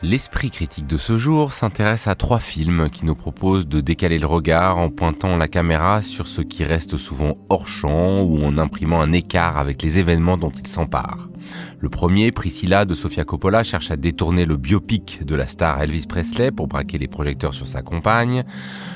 [0.00, 4.28] L'esprit critique de ce jour s'intéresse à trois films qui nous proposent de décaler le
[4.28, 9.00] regard en pointant la caméra sur ce qui reste souvent hors champ ou en imprimant
[9.00, 11.28] un écart avec les événements dont ils s'emparent.
[11.80, 16.06] Le premier, Priscilla de Sofia Coppola, cherche à détourner le biopic de la star Elvis
[16.08, 18.44] Presley pour braquer les projecteurs sur sa compagne.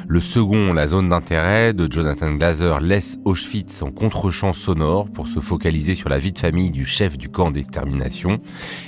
[0.08, 5.40] Le second, La zone d'intérêt de Jonathan Glazer, laisse Auschwitz en contre-champ sonore pour se
[5.40, 8.40] focaliser sur la vie de famille du chef du camp d'extermination.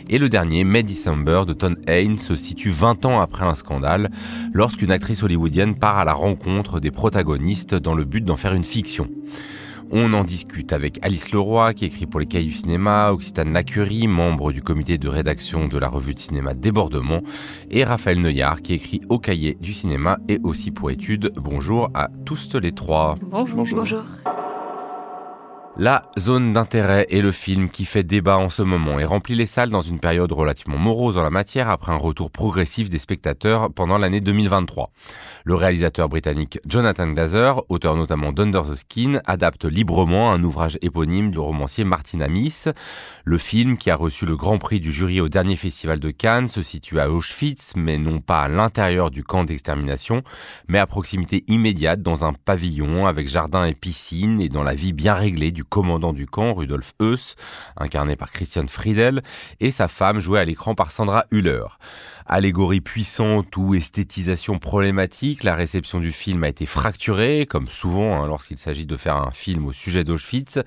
[0.08, 4.10] Et le dernier, May December de Tom Haynes, se situe 20 ans après un scandale,
[4.52, 8.64] lorsqu'une actrice hollywoodienne part à la rencontre des protagonistes dans le but d'en faire une
[8.64, 9.08] fiction.
[9.96, 14.08] On en discute avec Alice Leroy, qui écrit pour les cahiers du cinéma, Occitane Lacurie,
[14.08, 17.20] membre du comité de rédaction de la revue de cinéma Débordement,
[17.70, 21.30] et Raphaël Neuillard, qui écrit au cahier du cinéma et aussi pour études.
[21.36, 23.14] Bonjour à tous les trois.
[23.30, 23.56] Bonjour.
[23.76, 24.02] Bonjour.
[25.76, 29.44] La zone d'intérêt est le film qui fait débat en ce moment et remplit les
[29.44, 33.72] salles dans une période relativement morose en la matière après un retour progressif des spectateurs
[33.72, 34.92] pendant l'année 2023.
[35.42, 41.32] Le réalisateur britannique Jonathan Glazer, auteur notamment d'Under the Skin, adapte librement un ouvrage éponyme
[41.32, 42.66] du romancier Martin Amis.
[43.24, 46.46] Le film, qui a reçu le grand prix du jury au dernier festival de Cannes,
[46.46, 50.22] se situe à Auschwitz, mais non pas à l'intérieur du camp d'extermination,
[50.68, 54.92] mais à proximité immédiate dans un pavillon avec jardin et piscine et dans la vie
[54.92, 57.36] bien réglée du commandant du camp, Rudolf Heuss,
[57.76, 59.22] incarné par Christian Friedel,
[59.60, 61.64] et sa femme jouée à l'écran par Sandra Hüller.
[62.26, 68.26] Allégorie puissante ou esthétisation problématique, la réception du film a été fracturée, comme souvent hein,
[68.26, 70.58] lorsqu'il s'agit de faire un film au sujet d'Auschwitz.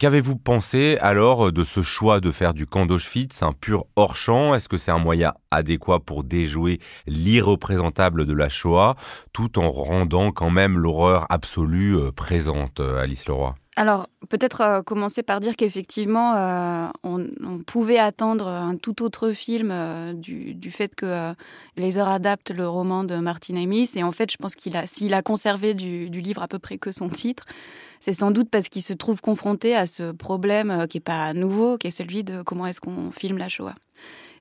[0.00, 4.54] Qu'avez-vous pensé alors de ce choix de faire du camp d'Auschwitz un pur hors-champ?
[4.54, 8.96] Est-ce que c'est un moyen adéquat pour déjouer l'irreprésentable de la Shoah,
[9.32, 13.54] tout en rendant quand même l'horreur absolue euh, présente, euh, Alice Leroy?
[13.78, 17.28] Alors, peut-être euh, commencer par dire qu'effectivement, euh, on,
[17.64, 21.32] pouvait attendre un tout autre film euh, du, fait que
[21.76, 23.88] Laser adapte le roman de Martin Amis.
[23.94, 26.76] Et en fait, je pense qu'il a, s'il a conservé du, livre à peu près
[26.76, 27.44] que son titre,
[28.00, 31.78] c'est sans doute parce qu'il se trouve confronté à ce problème qui n'est pas nouveau,
[31.78, 33.76] qui est celui de comment est-ce qu'on filme la Shoah.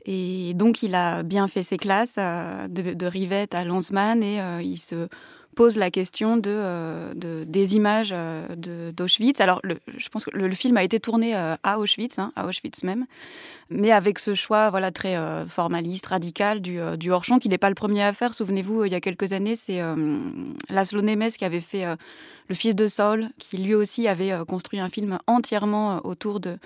[0.06, 4.78] Et donc, il a bien fait ses classes de, de Rivette à Lanzmann et il
[4.78, 5.08] se
[5.57, 7.13] pose la question de, euh,
[7.47, 8.45] des images euh,
[8.95, 9.41] d'Auschwitz.
[9.41, 12.84] Alors, je pense que le, film a été tourné euh, à Auschwitz, hein, à Auschwitz
[12.84, 13.07] même,
[13.72, 17.75] mais avec ce choix voilà très formaliste, radical du, du hors-champ, qu'il n'est pas le
[17.75, 18.35] premier à faire.
[18.35, 19.81] Souvenez-vous, il y a quelques années, c'est
[20.69, 21.85] Laszlo Nemes qui avait fait
[22.47, 26.57] Le Fils de Saul, qui lui aussi avait construit un film entièrement autour de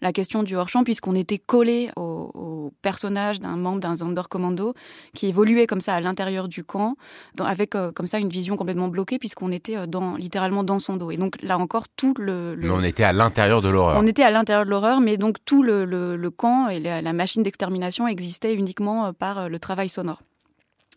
[0.00, 4.74] la question du hors-champ, puisqu'on était collé au, personnage d'un membre d'un Sonderkommando
[5.14, 6.96] qui évoluait comme ça à l'intérieur du camp,
[7.38, 10.96] avec euh, comme ça une vision complètement bloquée, puisqu'on était euh, dans, littéralement dans son
[10.96, 11.10] dos.
[11.10, 12.56] Et donc là encore, tout le.
[12.58, 13.98] Mais on était à l'intérieur de l'horreur.
[14.00, 18.06] On était à l'intérieur de l'horreur, mais donc tout le, camp et la machine d'extermination
[18.06, 20.22] existait uniquement euh, par le travail sonore.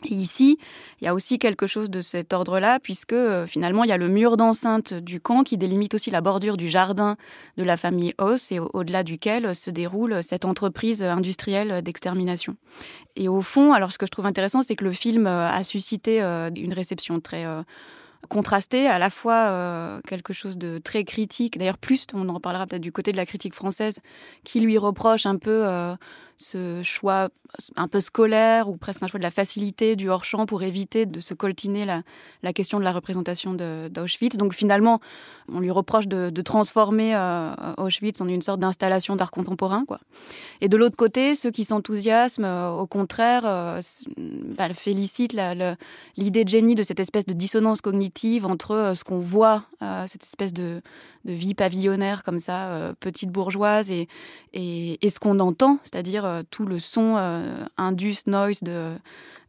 [0.05, 0.57] Et ici,
[0.99, 3.97] il y a aussi quelque chose de cet ordre-là, puisque euh, finalement, il y a
[3.97, 7.17] le mur d'enceinte du camp qui délimite aussi la bordure du jardin
[7.57, 12.55] de la famille Hoss et au-delà duquel se déroule cette entreprise industrielle d'extermination.
[13.15, 15.63] Et au fond, alors ce que je trouve intéressant, c'est que le film euh, a
[15.63, 17.45] suscité euh, une réception très
[18.29, 22.81] contrastée, à la fois quelque chose de très critique, d'ailleurs plus, on en reparlera peut-être
[22.81, 23.99] du côté de la critique française,
[24.43, 25.65] qui lui reproche un peu
[26.41, 27.29] ce choix
[27.75, 31.19] un peu scolaire ou presque un choix de la facilité du hors-champ pour éviter de
[31.19, 34.37] se coltiner la, question de la représentation d'Auschwitz.
[34.37, 34.99] Donc finalement,
[35.51, 39.85] on lui reproche de, transformer euh, Auschwitz en une sorte d'installation d'art contemporain.
[39.85, 39.99] Quoi.
[40.59, 43.81] Et de l'autre côté, ceux qui s'enthousiasment, euh, au contraire, euh,
[44.57, 45.35] bah, félicitent
[46.17, 49.65] l'idée de génie de cette espèce de dissonance cognitive entre ce qu'on voit,
[50.07, 50.81] cette espèce de,
[51.25, 54.07] de, vie pavillonnaire comme ça, petite bourgeoise, et,
[54.53, 58.93] et, et ce qu'on entend, c'est-à-dire euh, tout le son euh, indus noise de,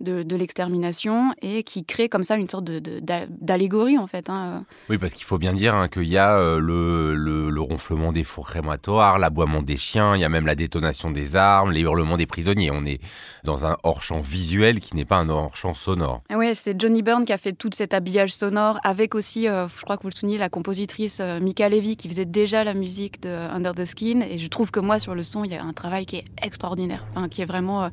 [0.01, 4.31] de, l'extermination et qui crée comme ça une sorte d'allégorie en fait.
[4.31, 4.65] Hein.
[4.89, 8.25] Oui, parce qu'il faut bien dire hein, qu'il y a euh, le, le, ronflement des
[8.25, 12.17] fours crématoires, l'aboiement des chiens, il y a même la détonation des armes, les hurlements
[12.17, 12.71] des prisonniers.
[12.73, 13.01] On est
[13.45, 16.23] dans un hors-champ visuel qui n'est pas un hors-champ sonore.
[16.29, 19.83] Ah oui, c'est Johnny Byrne qui a fait tout cet habillage sonore avec aussi, je
[19.83, 23.29] crois que vous le soulignez, la compositrice Mika Levy qui faisait déjà la musique de
[23.29, 24.21] Under the Skin.
[24.29, 26.25] Et je trouve que moi, sur le son, il y a un travail qui est
[26.43, 27.85] extraordinaire qui est vraiment.
[27.85, 27.89] Euh,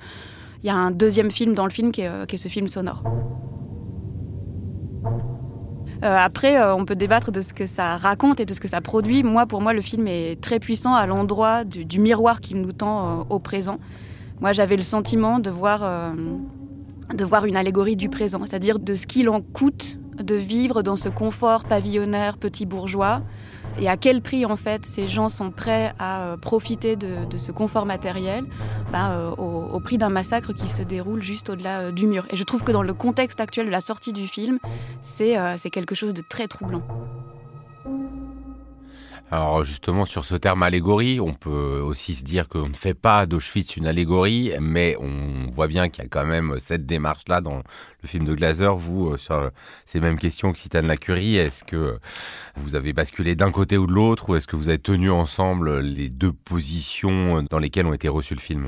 [0.62, 3.04] il y a un deuxième film dans le film qui est, euh, ce film sonore.
[6.02, 9.24] après, on peut débattre de ce que ça raconte et de ce que ça produit.
[9.24, 13.26] Moi, pour moi, le film est très puissant à l'endroit du, miroir qu'il nous tend
[13.30, 13.80] au présent.
[14.40, 16.14] Moi, j'avais le sentiment de voir,
[17.14, 20.96] de voir une allégorie du présent, c'est-à-dire de ce qu'il en coûte de vivre dans
[20.96, 23.22] ce confort pavillonnaire petit bourgeois
[23.80, 27.52] et à quel prix en fait ces gens sont prêts à euh, profiter de, ce
[27.52, 28.46] confort matériel
[28.92, 32.26] bah, euh, au, prix d'un massacre qui se déroule juste au-delà euh, du mur.
[32.32, 34.60] Et je trouve que dans le contexte actuel de la sortie du film,
[35.02, 36.84] c'est quelque chose de très troublant.
[39.32, 43.28] Alors justement sur ce terme allégorie, on peut aussi se dire qu'on ne fait pas
[43.28, 47.58] d'Auschwitz une allégorie, mais on voit bien qu'il y a quand même cette démarche-là dans
[48.02, 48.72] le film de Glaser.
[48.76, 49.52] Vous, euh, sur
[49.86, 52.00] ces mêmes questions que Citane Lacurie, est-ce que
[52.56, 55.80] vous avez basculé d'un côté ou de l'autre, ou est-ce que vous avez tenu ensemble
[55.80, 58.66] les deux positions dans lesquelles ont été reçus le film?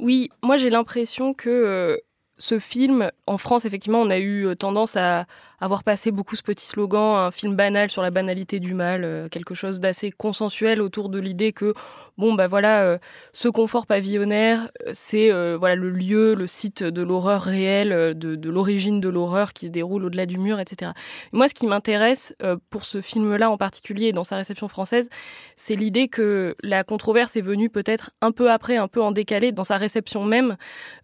[0.00, 1.96] Oui, moi j'ai l'impression que euh,
[2.38, 5.26] ce film, en France, effectivement, on a eu euh, tendance à
[5.60, 9.28] avoir passé beaucoup ce petit slogan, un film banal sur la banalité du mal, euh,
[9.28, 11.72] quelque chose d'assez consensuel autour de l'idée que,
[12.18, 12.98] bon, bah voilà, euh,
[13.32, 19.08] ce confort pavillonnaire, c'est voilà le lieu, le site de l'horreur réelle, de, l'origine de
[19.08, 20.92] l'horreur qui se déroule au-delà du mur, etc.
[21.32, 22.34] Moi, ce qui m'intéresse
[22.70, 25.08] pour ce film-là en particulier, dans sa réception française,
[25.56, 29.52] c'est l'idée que la controverse est venue peut-être un peu après, un peu en décalé
[29.52, 30.56] dans sa réception même,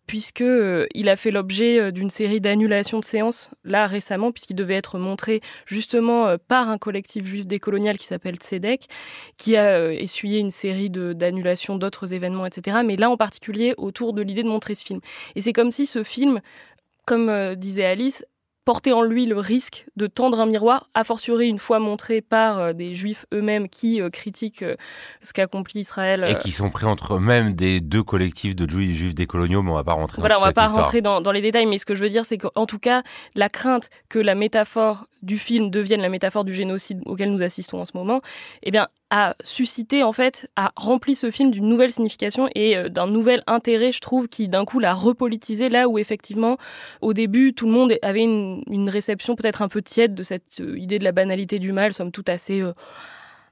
[0.09, 0.43] puisque
[0.95, 4.99] il a fait l'objet euh, d'une série d'annulations de séances, là récemment, puisqu'il devait être
[4.99, 8.89] montré justement euh, par un collectif juif décolonial qui s'appelle Tzedek,
[9.37, 12.79] qui a euh, essuyé une série d'annulations d'autres événements, etc.
[12.85, 15.01] Mais là en particulier autour de l'idée de montrer ce film.
[15.37, 16.41] Et c'est comme si ce film,
[17.05, 18.25] comme disait Alice,
[18.69, 22.59] porter en lui le risque de tendre un miroir, a fortiori une fois montré par
[22.59, 24.77] euh, des juifs eux-mêmes qui euh, critiquent euh,
[25.23, 26.27] ce qu'accomplit Israël.
[26.29, 29.85] Et qui sont pris entre eux-mêmes des deux collectifs de juifs décoloniaux, mais on va
[29.85, 31.95] pas rentrer voilà, dans on va pas rentrer dans, dans, les détails, mais ce que
[31.95, 33.03] je veux dire, c'est qu'en tout cas,
[33.35, 37.81] la crainte que la métaphore du film devienne la métaphore du génocide auquel nous assistons
[37.81, 38.21] en ce moment,
[38.63, 42.89] eh bien, a suscité en fait, a rempli ce film d'une nouvelle signification et euh,
[42.89, 46.59] d'un nouvel intérêt, je trouve, qui d'un coup l'a repolitisé là où effectivement,
[47.01, 50.79] au début, tout le monde avait une, réception peut-être un peu tiède de cette euh,
[50.79, 52.73] idée de la banalité du mal, somme toute assez euh,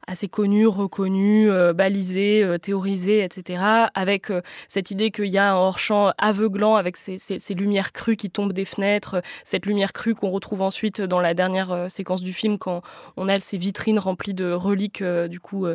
[0.07, 3.63] assez connu, reconnu, euh, balisé, euh, théorisé, etc.
[3.95, 7.93] Avec euh, cette idée qu'il y a un hors-champ aveuglant avec ces, ces, ces, lumières
[7.93, 12.23] crues qui tombent des fenêtres, cette lumière crue qu'on retrouve ensuite dans la dernière séquence
[12.23, 12.83] du film quand
[13.17, 15.67] on a ces vitrines remplies de reliques du coup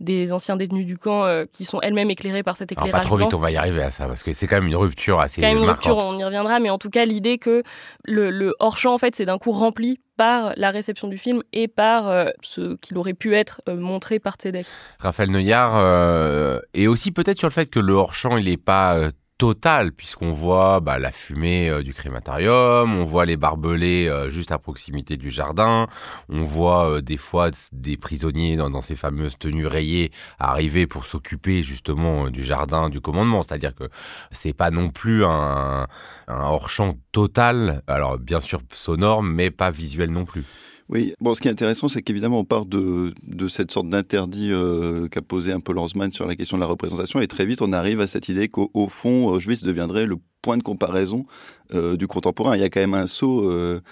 [0.00, 2.94] des anciens détenus du camp qui sont elles-mêmes éclairées par cet éclairage.
[2.94, 4.66] Alors pas trop vite, on va y arriver à ça parce que c'est quand même
[4.66, 7.38] une rupture assez quand même une Rupture, on y reviendra, mais en tout cas l'idée
[7.38, 7.62] que
[8.04, 11.68] le, le hors-champ en fait c'est d'un coup rempli par la réception du film et
[11.68, 14.66] par euh, ce qu'il aurait pu être euh, montré par Tzedek.
[14.98, 19.10] Raphaël Neuillard, euh, et aussi peut-être sur le fait que le hors-champ, il n'est pas
[19.38, 24.50] total puisqu'on voit bah, la fumée euh, du crématorium, on voit les barbelés euh, juste
[24.50, 25.86] à proximité du jardin,
[26.28, 31.04] on voit euh, des fois des prisonniers dans, dans, ces fameuses tenues rayées arriver pour
[31.04, 33.84] s'occuper justement du jardin du commandement, c'est-à-dire que
[34.32, 35.86] c'est pas non plus un,
[36.26, 40.44] un hors-champ total, alors bien sûr sonore mais pas visuel non plus.
[40.88, 45.06] Oui, ce qui est intéressant, c'est qu'évidemment, on part de, de cette sorte d'interdit euh,
[45.08, 47.72] qu'a posé un peu Lanzmann sur la question de la représentation, et très vite, on
[47.74, 50.16] arrive à cette idée qu'au fond, Auschwitz deviendrait le
[50.48, 51.26] point de comparaison
[51.74, 52.56] euh, du contemporain.
[52.56, 53.50] Il y a quand même un saut.
[53.50, 53.82] Euh,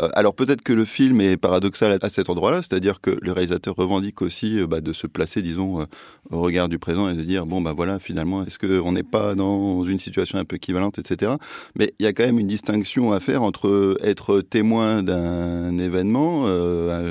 [0.00, 3.74] euh, alors peut-être que le film est paradoxal à cet endroit-là, c'est-à-dire que le réalisateur
[3.76, 5.86] revendique aussi bah, de se placer, disons,
[6.30, 9.34] au regard du présent et de dire bon bah voilà finalement est-ce qu'on n'est pas
[9.34, 11.32] dans une situation un peu équivalente, etc.
[11.76, 16.46] Mais il y a quand même une distinction à faire entre être témoin d'un événement,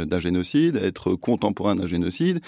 [0.06, 2.42] d'un génocide, être contemporain d'un génocide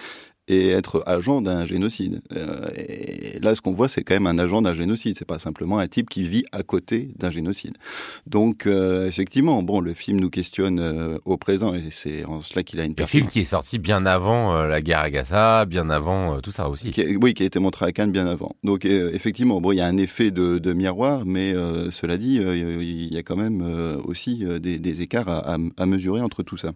[0.49, 2.21] et être agent d'un génocide.
[2.35, 5.15] Euh, et là, ce qu'on voit, c'est quand même un agent d'un génocide.
[5.17, 7.77] C'est pas simplement un type qui vit à côté d'un génocide.
[8.25, 12.63] Donc, euh, effectivement, bon, le film nous questionne euh, au présent, et c'est en cela
[12.63, 12.95] qu'il a une.
[12.99, 16.67] Un film qui est sorti bien avant la guerre à Gaza, bien avant tout ça
[16.67, 16.91] aussi.
[17.21, 18.55] oui, qui a été montré à Cannes bien avant.
[18.63, 21.53] Donc, effectivement, bon, il y a un effet de, de miroir, mais
[21.91, 23.61] cela dit, il y a quand même
[24.03, 26.71] aussi des, des, écarts à, à, à, mesurer entre tout ça.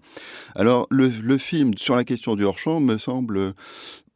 [0.55, 3.53] Alors, le, le film sur la question du hors-champ me semble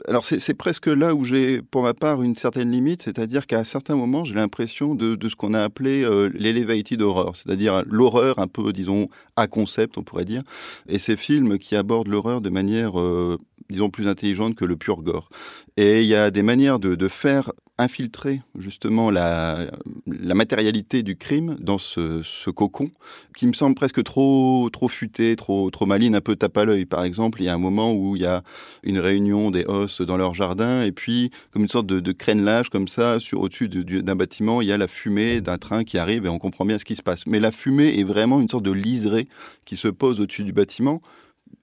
[0.08, 3.64] alors c'est presque là où j'ai, pour ma part, une certaine limite, c'est-à-dire qu'à un
[3.64, 8.48] certain moment, j'ai l'impression de, ce qu'on a appelé euh, l'elevated horror, c'est-à-dire l'horreur un
[8.48, 10.44] peu, disons, à concept, on pourrait dire,
[10.88, 13.38] et ces films qui abordent l'horreur de manière, euh,
[13.70, 15.30] disons, plus intelligente que le pur gore.
[15.78, 19.68] Et il y a des manières de, faire infiltrer justement la,
[20.06, 22.90] matérialité du crime dans ce, ce, cocon
[23.36, 26.86] qui me semble presque trop trop futé, trop trop un peu tape à l'œil.
[26.86, 28.44] Par exemple, il y a un moment où il y a
[28.84, 32.70] une réunion des os dans leur jardin et puis comme une sorte de, de crénelage
[32.70, 36.26] comme ça sur au-dessus d'un bâtiment, il y a la fumée d'un train qui arrive
[36.26, 37.26] et on comprend bien ce qui se passe.
[37.28, 39.28] Mais la fumée est vraiment une sorte de liseré
[39.66, 41.02] qui se pose au-dessus du bâtiment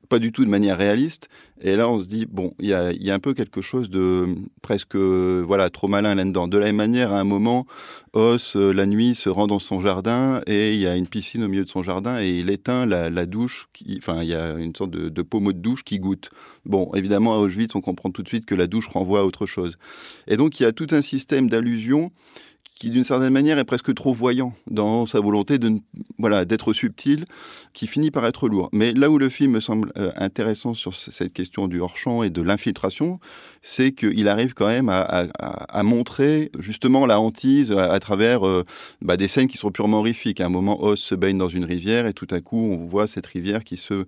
[0.08, 1.28] pas du tout de manière réaliste.
[1.60, 4.26] Et là, on se dit, bon, il y a, un peu quelque chose de
[4.60, 6.48] presque, voilà, trop malin là-dedans.
[6.48, 7.66] De la même manière, à un moment,
[8.12, 11.42] Os, euh, la nuit, se rend dans son jardin et il y a une piscine
[11.44, 14.34] au milieu de son jardin et il éteint la, la douche, qui, enfin, il y
[14.34, 16.30] a une sorte de, de pommeau de douche qui goûte.
[16.66, 19.46] Bon, évidemment, à Auschwitz, on comprend tout de suite que la douche renvoie à autre
[19.46, 19.78] chose.
[20.26, 22.10] Et donc, il y a tout un système d'allusions
[22.74, 25.78] qui d'une certaine manière est presque trop voyant dans sa volonté de
[26.18, 27.24] voilà d'être subtil,
[27.72, 28.68] qui finit par être lourd.
[28.72, 32.22] Mais là où le film me semble euh, intéressant sur cette question du hors champ
[32.22, 33.20] et de l'infiltration,
[33.62, 38.64] c'est qu'il arrive quand même à, montrer justement la hantise à, travers euh,
[39.00, 40.40] bah, des scènes qui sont purement horrifiques.
[40.40, 43.06] À un moment, Oz se baigne dans une rivière et tout à coup, on voit
[43.06, 44.04] cette rivière qui se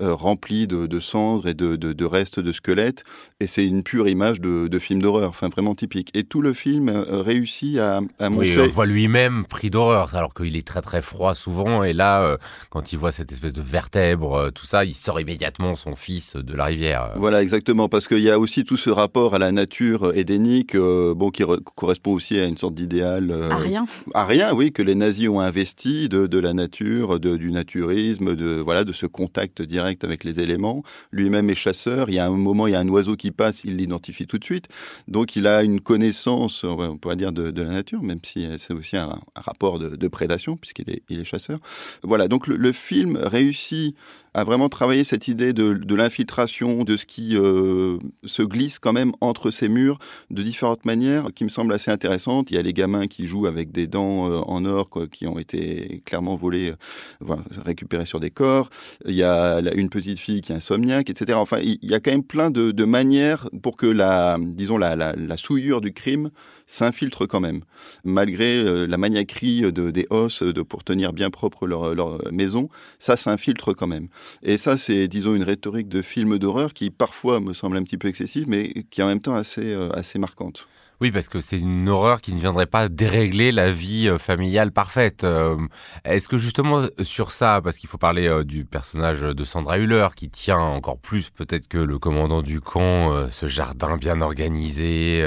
[0.00, 3.04] euh, remplit de, cendres et de, de, restes de squelettes.
[3.40, 6.10] Et c'est une pure image de film d'horreur, enfin vraiment typique.
[6.14, 10.66] Et tout le film réussit à, oui, on voit lui-même pris d'horreur, alors qu'il est
[10.66, 11.84] très très froid souvent.
[11.84, 12.36] Et là, euh,
[12.70, 16.36] quand il voit cette espèce de vertèbre, euh, tout ça, il sort immédiatement son fils
[16.36, 17.12] de la rivière.
[17.16, 21.14] Voilà, exactement, parce qu'il y a aussi tout ce rapport à la nature édénique, euh,
[21.14, 21.42] bon, qui
[21.74, 23.32] correspond aussi à une sorte d'idéal.
[23.50, 23.86] à rien.
[24.14, 28.36] À rien, oui, que les nazis ont investi de, de la nature, de, du naturisme,
[28.36, 30.82] de voilà, de ce contact direct avec les éléments.
[31.12, 32.08] Lui-même est chasseur.
[32.08, 34.38] Il y a un moment, il y a un oiseau qui passe, il l'identifie tout
[34.38, 34.68] de suite.
[35.06, 38.74] Donc, il a une connaissance, on pourrait dire, de, de la nature même si c'est
[38.74, 41.58] aussi un, rapport de, prédation, puisqu'il est, chasseur.
[42.02, 43.96] Voilà, donc le, film réussit
[44.34, 49.12] à vraiment travailler cette idée de, l'infiltration, de ce qui euh, se glisse quand même
[49.20, 49.98] entre ces murs
[50.30, 52.50] de différentes manières qui me semblent assez intéressantes.
[52.50, 55.38] Il y a les gamins qui jouent avec des dents euh, en or qui ont
[55.38, 56.74] été clairement volées,
[57.28, 58.70] euh, récupérées sur des corps.
[59.06, 61.38] Il y a une petite fille qui est insomniaque, etc.
[61.40, 65.80] Enfin, il, y a quand même plein de, manières pour que la, disons, la souillure
[65.80, 66.30] du crime
[66.68, 67.62] s'infiltre quand même,
[68.04, 72.68] malgré euh, la maniaquerie de, des os de, pour tenir bien propre leur, maison,
[72.98, 74.08] ça s'infiltre quand même.
[74.42, 77.98] Et ça, c'est, disons, une rhétorique de film d'horreur qui parfois me semble un petit
[77.98, 80.66] peu excessive, mais qui est en même temps assez, euh, assez marquante.
[81.00, 84.72] Oui, parce que c'est une horreur qui ne viendrait pas dérégler la vie euh, familiale
[84.72, 85.22] parfaite.
[85.22, 85.56] Euh,
[86.04, 90.08] est-ce que justement sur ça, parce qu'il faut parler euh, du personnage de Sandra Hüller,
[90.16, 95.24] qui tient encore plus peut-être que le commandant du camp, ce jardin bien organisé,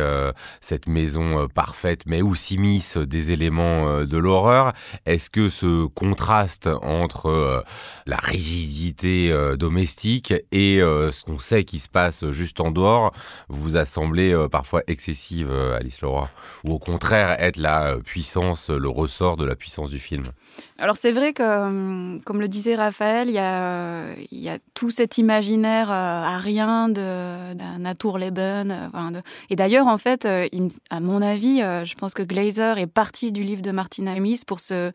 [0.60, 4.74] cette maison parfaite, mais où s'immiscent des éléments de l'horreur,
[5.06, 7.64] est-ce que ce contraste entre
[8.06, 13.14] la rigidité domestique et ce qu'on sait qui se passe juste en dehors
[13.50, 16.30] vous a semblé parfois excessive Alice Leroy
[16.64, 20.32] Ou au contraire, être la euh, puissance, le ressort de la puissance du film
[20.80, 24.92] alors c'est vrai que, hum, comme le disait Raphaël, il y a, y a tout
[24.92, 28.72] cet imaginaire euh, arien d'un Naturleben.
[28.88, 29.22] Enfin de...
[29.50, 33.62] Et d'ailleurs, en fait, à mon avis, je pense que Glazer est parti du livre
[33.62, 34.92] de Martin Amis pour se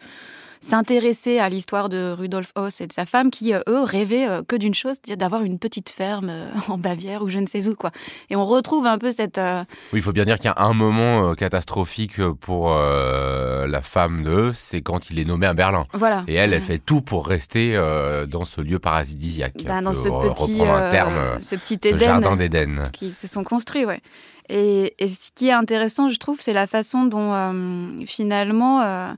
[0.60, 4.74] s'intéresser à l'histoire de Rudolf Hoss et de sa femme qui, eux, rêvaient que d'une
[4.74, 6.32] chose, d'avoir une petite ferme
[6.68, 7.74] en Bavière ou je ne sais où.
[7.74, 7.92] quoi.
[8.30, 9.38] Et on retrouve un peu cette...
[9.38, 9.64] Euh...
[9.92, 14.22] Oui, il faut bien dire qu'il y a un moment catastrophique pour euh, la femme
[14.22, 15.86] de c'est quand il est nommé à Berlin.
[15.92, 16.24] Voilà.
[16.28, 19.64] Et elle, elle fait tout pour rester euh, dans ce lieu paradisiaque.
[19.64, 21.98] Ben, dans ce petit, un terme, ce petit Éden.
[21.98, 22.90] Ce jardin d'Éden.
[22.92, 24.00] Qui se sont construits, ouais.
[24.48, 29.12] Et, et, ce qui est intéressant, je trouve, c'est la façon dont euh, finalement euh,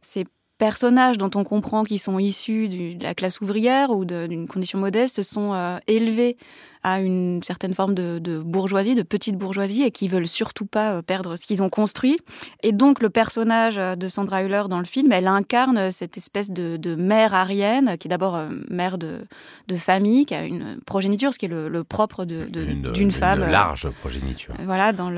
[0.00, 0.26] ces
[0.62, 4.78] personnages dont on comprend qu'ils sont issus du, de la classe ouvrière ou d'une condition
[4.78, 6.36] modeste se sont euh, élevés
[6.84, 10.92] à une certaine forme de, de, bourgeoisie, de petite bourgeoisie, et qui veulent surtout pas
[10.92, 12.20] euh, perdre ce qu'ils ont construit.
[12.62, 16.76] Et donc le personnage de Sandra Hüller dans le film, elle incarne cette espèce de,
[16.76, 19.26] de mère arienne, qui est d'abord euh, mère de,
[19.66, 23.42] de, famille, qui a une progéniture, ce qui est le, le propre d'une femme.
[23.42, 24.54] Une large progéniture.
[24.64, 25.10] Voilà, dans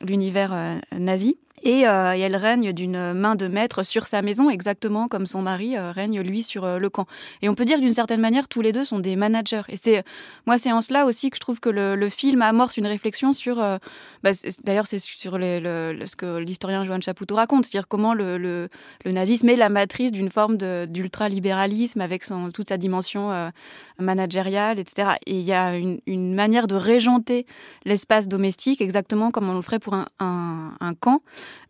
[0.00, 0.54] l'univers
[0.98, 1.36] nazi.
[1.62, 5.76] Et, euh, elle règne d'une main de maître sur sa maison, exactement comme son mari
[5.76, 7.06] euh, règne lui sur euh, le camp.
[7.40, 9.62] Et on peut dire d'une certaine manière, tous les deux sont des managers.
[9.68, 10.04] Et c'est
[10.46, 13.32] moi, c'est en cela aussi que je trouve que le, le film amorce une réflexion
[13.32, 13.60] sur.
[13.60, 13.78] Euh,
[14.22, 14.30] bah,
[14.64, 18.68] D'ailleurs, c'est sur les, le, ce que l'historien Joan Chapoutot raconte, c'est-à-dire comment le, le,
[19.04, 23.50] nazisme est la matrice d'une forme d'ultralibéralisme avec son, toute sa dimension
[23.98, 25.10] managériale, etc.
[25.26, 27.46] Et il y a une, une manière de régenter
[27.84, 31.22] l'espace domestique, exactement comme on le ferait pour un, un camp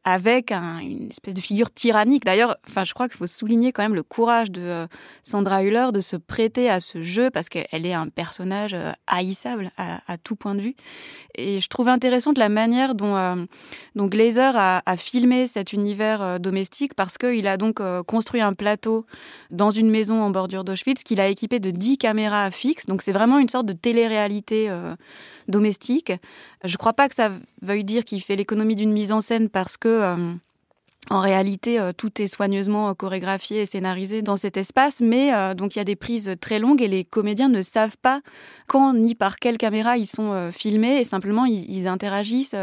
[0.06, 2.24] avec une espèce de figure tyrannique.
[2.24, 4.86] D'ailleurs, je crois qu'il faut souligner quand même le courage de euh,
[5.24, 9.72] Sandra Hüller de se prêter à ce jeu parce qu'elle est un personnage euh, haïssable
[9.76, 10.76] à, tout point de vue.
[11.34, 13.34] Et je trouve intéressante la manière dont, euh,
[13.96, 19.04] Glazer a, filmé cet univers domestique parce qu'il a donc construit un plateau
[19.50, 22.86] dans une maison en bordure d'Auschwitz qu'il a équipé de 10 caméras fixes.
[22.86, 24.70] Donc c'est vraiment une sorte de télé-réalité
[25.48, 26.12] domestique.
[26.66, 27.30] Je ne crois pas que ça
[27.62, 30.32] veuille dire qu'il fait l'économie d'une mise en scène parce que euh,
[31.08, 35.76] en réalité, euh, tout est soigneusement chorégraphié et scénarisé dans cet espace, mais euh, donc
[35.76, 38.20] il y a des prises très longues et les comédiens ne savent pas
[38.66, 42.56] quand ni par quelle caméra ils sont filmés et simplement ils, interagissent,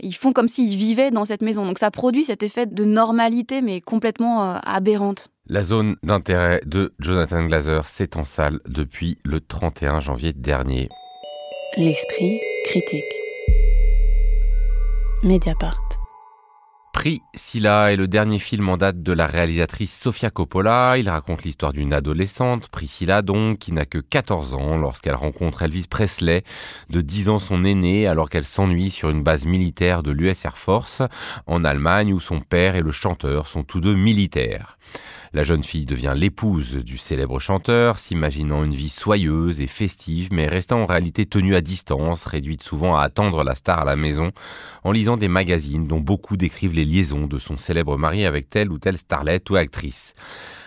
[0.00, 1.64] ils font comme s'ils vivaient dans cette maison.
[1.64, 5.28] Donc ça produit cet effet de normalité mais complètement aberrante.
[5.46, 10.88] La zone d'intérêt de Jonathan Glazer, c'est en salle depuis le 31 janvier dernier.
[11.76, 13.23] L'esprit critique.
[15.24, 15.80] Mediapart.
[16.92, 20.98] Priscilla est le dernier film en date de la réalisatrice Sofia Coppola.
[20.98, 25.86] Il raconte l'histoire d'une adolescente, Priscilla donc, qui n'a que 14 ans lorsqu'elle rencontre Elvis
[25.88, 26.44] Presley,
[26.90, 30.58] de 10 ans son aîné, alors qu'elle s'ennuie sur une base militaire de l'US Air
[30.58, 31.00] Force,
[31.46, 34.76] en Allemagne où son père et le chanteur sont tous deux militaires.
[35.34, 40.46] La jeune fille devient l'épouse du célèbre chanteur, s'imaginant une vie soyeuse et festive, mais
[40.46, 44.30] restant en réalité tenue à distance, réduite souvent à attendre la star à la maison,
[44.84, 48.70] en lisant des magazines dont beaucoup décrivent les liaisons de son célèbre mari avec telle
[48.70, 50.14] ou telle starlette ou actrice.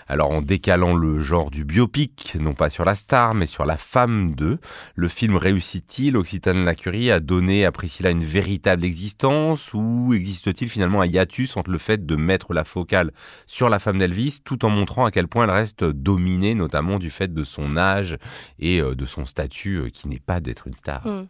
[0.07, 3.77] Alors en décalant le genre du biopic, non pas sur la star, mais sur la
[3.77, 4.59] femme d'eux,
[4.95, 11.01] le film réussit-il, Occitane Lacurie, à donner à Priscilla une véritable existence ou existe-t-il finalement
[11.01, 13.11] un hiatus entre le fait de mettre la focale
[13.47, 17.09] sur la femme d'Elvis tout en montrant à quel point elle reste dominée notamment du
[17.09, 18.17] fait de son âge
[18.59, 21.05] et euh, de son statut euh, qui n'est pas d'être une star?
[21.05, 21.27] Hmm.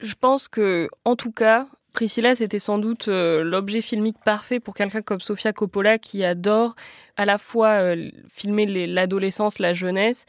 [0.00, 1.66] Je pense que, en tout cas,
[1.98, 6.76] Priscilla, c'était sans doute euh, l'objet filmique parfait pour quelqu'un comme Sofia Coppola qui adore
[7.16, 10.24] à la fois euh, filmer l'adolescence, la jeunesse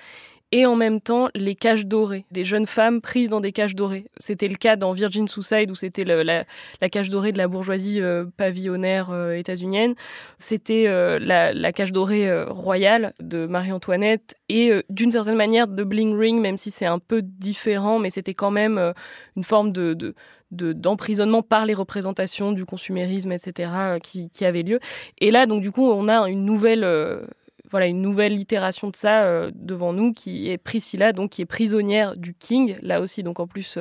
[0.52, 4.06] et en même temps les cages dorées, des jeunes femmes prises dans des cages dorées.
[4.18, 6.46] C'était le cas dans Virgin Suicide où c'était la,
[6.90, 9.96] cage dorée de la bourgeoisie euh, pavillonnaire états-unienne.
[10.38, 16.40] C'était la, la, cage dorée royale de Marie-Antoinette et d'une certaine manière de Bling Ring,
[16.40, 18.94] même si c'est un peu différent, mais c'était quand même
[19.36, 20.16] une forme de, de
[20.52, 24.80] d'emprisonnement par les représentations du consumérisme, etc., euh, qui, qui avait lieu.
[25.20, 27.22] Et là, donc du coup, on a une nouvelle euh,
[27.72, 31.46] voilà une nouvelle itération de ça euh, devant nous qui est Priscilla donc qui est
[31.46, 32.78] prisonnière du King.
[32.82, 33.78] Là aussi donc en plus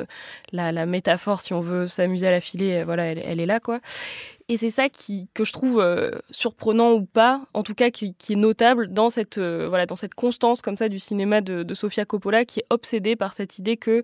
[0.52, 3.80] la, la, métaphore si on veut s'amuser à la filer voilà elle, est là quoi.
[4.48, 5.84] Et c'est ça qui que je trouve
[6.30, 10.14] surprenant ou pas en tout cas qui, qui est notable dans cette voilà dans cette
[10.14, 13.76] constance comme ça du cinéma de, de Sofia Coppola qui est obsédée par cette idée
[13.76, 14.02] que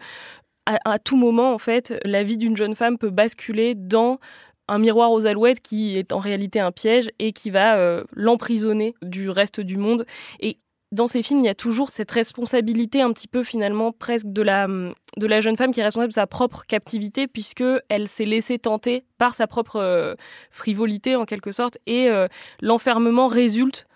[0.66, 4.18] à, tout moment, en fait, la vie d'une jeune femme peut basculer dans
[4.68, 8.94] un miroir aux alouettes qui est en réalité un piège et qui va euh, l'emprisonner
[9.02, 10.06] du reste du monde.
[10.40, 10.58] Et
[10.92, 14.42] dans ces films, il y a toujours cette responsabilité un petit peu finalement presque de
[14.42, 18.24] la, de la jeune femme qui est responsable de sa propre captivité puisque elle s'est
[18.24, 20.14] laissée tenter par sa propre euh,
[20.50, 22.28] frivolité en quelque sorte et euh,
[22.62, 23.86] l'enfermement résulte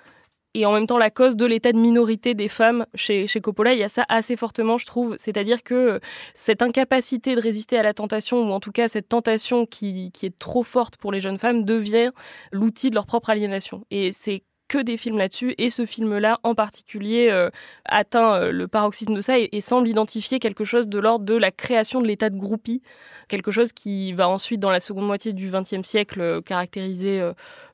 [0.58, 3.74] et en même temps la cause de l'état de minorité des femmes chez, chez Coppola.
[3.74, 5.14] Il y a ça assez fortement, je trouve.
[5.18, 5.98] C'est-à-dire que euh,
[6.34, 10.26] cette incapacité de résister à la tentation, ou en tout cas cette tentation qui, qui
[10.26, 12.10] est trop forte pour les jeunes femmes, devient
[12.50, 13.84] l'outil de leur propre aliénation.
[13.90, 17.50] Et c'est que des films là-dessus et ce film-là en particulier euh,
[17.86, 21.50] atteint euh, le paroxysme de ça et, semble identifier quelque chose de l'ordre de la
[21.50, 22.82] création de l'état de groupie,
[23.28, 27.22] quelque chose qui va ensuite dans la seconde moitié du XXe siècle euh, caractériser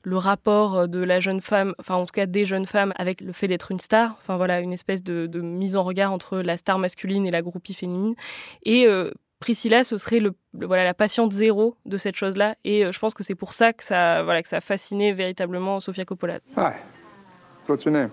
[0.03, 3.33] le rapport de la jeune femme, enfin en tout cas des jeunes femmes avec le
[3.33, 6.79] fait d'être une star, enfin voilà une espèce de, mise en regard entre la star
[6.79, 8.15] masculine et la groupie féminine.
[8.63, 8.87] Et
[9.39, 13.13] Priscilla, ce serait le, voilà la patiente zéro de cette chose-là, et euh, je pense
[13.13, 16.39] que c'est pour ça que ça voilà que ça a fasciné véritablement Sofia Coppola.
[16.57, 16.73] Hi,
[17.67, 18.09] what's your name?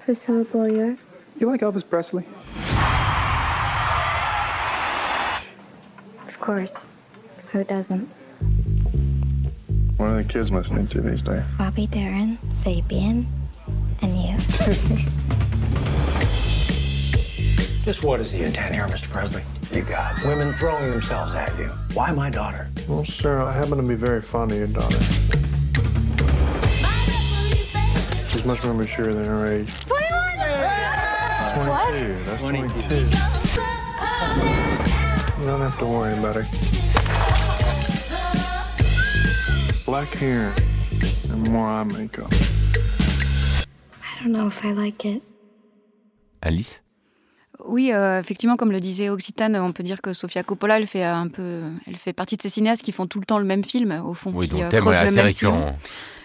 [0.00, 0.96] Priscilla Boyer.
[1.40, 2.24] You like Elvis Presley?
[6.26, 6.72] Of course.
[7.52, 8.06] Who doesn't?
[9.96, 11.42] What are the kids listening to these days?
[11.58, 13.26] Bobby Darin, Fabian,
[14.02, 14.36] and you.
[17.84, 19.08] Just what is the intent here, Mr.
[19.10, 19.42] Presley?
[19.78, 21.68] You got women throwing themselves at you.
[21.94, 22.68] Why my daughter?
[22.88, 24.98] Well, sir, I happen to be very fond of your daughter.
[28.28, 29.72] She's much more mature than her age.
[29.84, 30.08] 21!
[31.54, 32.24] 22.
[32.24, 32.68] That's 22.
[32.72, 32.96] 22.
[35.40, 36.46] You don't have to worry about her.
[39.84, 40.52] Black hair
[41.30, 42.32] and more eye makeup.
[44.02, 45.22] I don't know if I like it.
[46.42, 46.80] Alice
[47.68, 51.04] Oui, euh, effectivement, comme le disait Occitane, on peut dire que Sofia Coppola, elle fait
[51.04, 53.62] un peu, elle fait partie de ces cinéastes qui font tout le temps le même
[53.64, 54.32] film, au fond.
[54.34, 55.76] Oui, qui, donc euh, thème le assez même récurrent.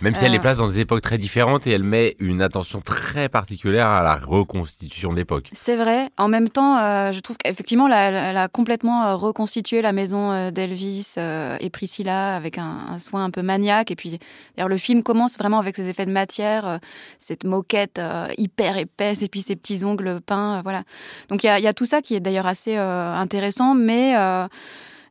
[0.01, 2.41] Même si elle Euh, les place dans des époques très différentes et elle met une
[2.41, 5.49] attention très particulière à la reconstitution de l'époque.
[5.53, 6.09] C'est vrai.
[6.17, 6.75] En même temps,
[7.11, 11.15] je trouve qu'effectivement, elle, a- elle a complètement reconstitué la maison d'Elvis
[11.59, 13.91] et Priscilla avec un, un soin un peu maniaque.
[13.91, 14.19] Et puis,
[14.57, 16.79] d'ailleurs, le film commence vraiment avec ses effets de matière,
[17.17, 18.01] cette moquette
[18.37, 20.61] hyper épaisse et puis ses petits ongles peints.
[20.63, 20.83] voilà.
[21.29, 24.15] Donc, a, il y a tout ça qui est d'ailleurs assez euh, intéressant, mais.
[24.17, 24.47] euh,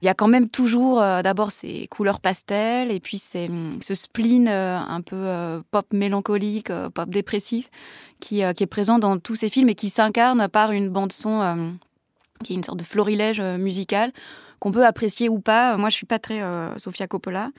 [0.01, 3.95] il y a quand même toujours euh, d'abord ces couleurs pastel et puis hum, ce
[3.95, 5.29] spleen un peu
[5.71, 7.71] pop mélancolique, pop dépressif
[8.19, 11.77] qui, est présent dans tous ces films et qui s'incarne par une bande son
[12.43, 14.11] qui est une sorte de florilège musical
[14.59, 15.77] qu'on peut apprécier ou pas.
[15.77, 16.43] Moi, je suis pas très
[16.79, 17.51] Sofia Coppola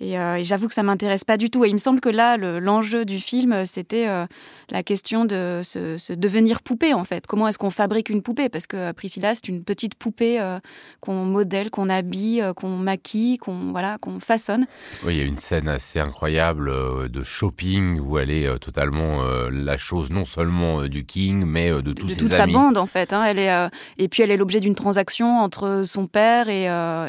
[0.00, 1.64] et, euh, et j'avoue que ça m'intéresse pas du tout.
[1.64, 4.26] Et il me semble que là, le- l'enjeu du film, euh, c'était euh,
[4.70, 7.26] la question de se, se devenir poupée en fait.
[7.26, 8.48] Comment est-ce qu'on fabrique une poupée?
[8.48, 10.58] Parce que Priscilla, c'est une petite poupée euh,
[11.00, 14.66] qu'on modèle, qu'on habille, qu'on maquille, qu'on voilà, qu'on façonne.
[15.04, 16.70] Oui, il y a une scène assez incroyable
[17.10, 22.06] de shopping où elle est totalement la chose non seulement du King, mais de tous
[22.06, 22.52] de ses toute amis.
[22.52, 23.12] sa bande en fait.
[23.12, 23.24] hein.
[23.24, 23.52] Elle est,
[23.98, 26.64] et puis elle est l'objet d'une transaction entre son père et,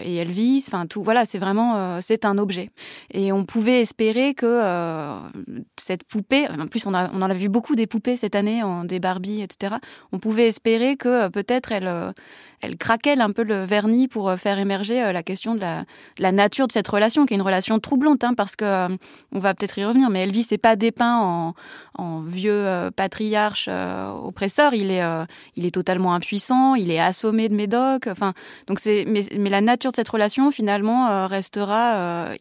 [0.06, 0.64] et Elvis.
[0.68, 2.70] Enfin tout, voilà, c'est vraiment c'est un objet.
[3.12, 5.20] Et on pouvait espérer que euh,
[5.78, 8.64] cette poupée, en plus on, a, on en a vu beaucoup des poupées cette année,
[8.64, 9.76] en, des Barbie, etc.
[10.12, 12.12] On pouvait espérer que euh, peut-être elle, euh,
[12.62, 15.86] elle craquelle un peu le vernis pour faire émerger la question de la,
[16.18, 18.88] la nature de cette relation, qui est une relation troublante, hein, parce que
[19.32, 21.54] on va peut-être y revenir, mais Elvis n'est pas dépeint
[21.98, 24.74] en, vieux patriarche oppresseur.
[24.74, 25.04] Il est,
[25.56, 28.08] il est totalement impuissant, il est assommé de médocs.
[28.08, 28.34] Enfin,
[28.68, 32.36] donc c'est, mais, mais la nature de cette relation finalement restera euh,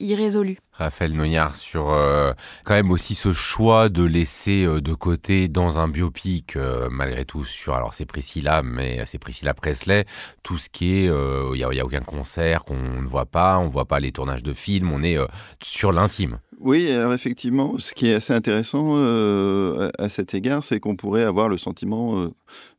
[0.72, 2.32] Raphaël Noyard sur euh,
[2.64, 7.24] quand même aussi ce choix de laisser euh, de côté dans un biopic euh, malgré
[7.24, 10.04] tout sur alors c'est Priscilla mais c'est Priscilla Presley
[10.42, 13.58] tout ce qui est euh, il y, a, a aucun concert qu'on ne voit pas
[13.58, 15.26] on voit pas les tournages de films on est euh,
[15.62, 16.38] sur l'intime.
[16.58, 20.96] Oui, alors effectivement, ce qui est assez intéressant euh, à, à cet égard, c'est qu'on
[20.96, 22.30] pourrait avoir le sentiment euh,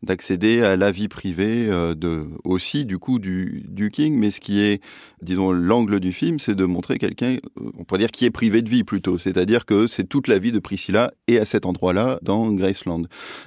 [0.03, 4.39] d'accéder à la vie privée euh, de, aussi du coup du, du King, mais ce
[4.39, 4.81] qui est,
[5.21, 8.61] disons, l'angle du film, c'est de montrer quelqu'un, euh, on pourrait dire qui est privé
[8.61, 12.19] de vie plutôt, c'est-à-dire que c'est toute la vie de Priscilla et à cet endroit-là
[12.21, 13.03] dans Graceland.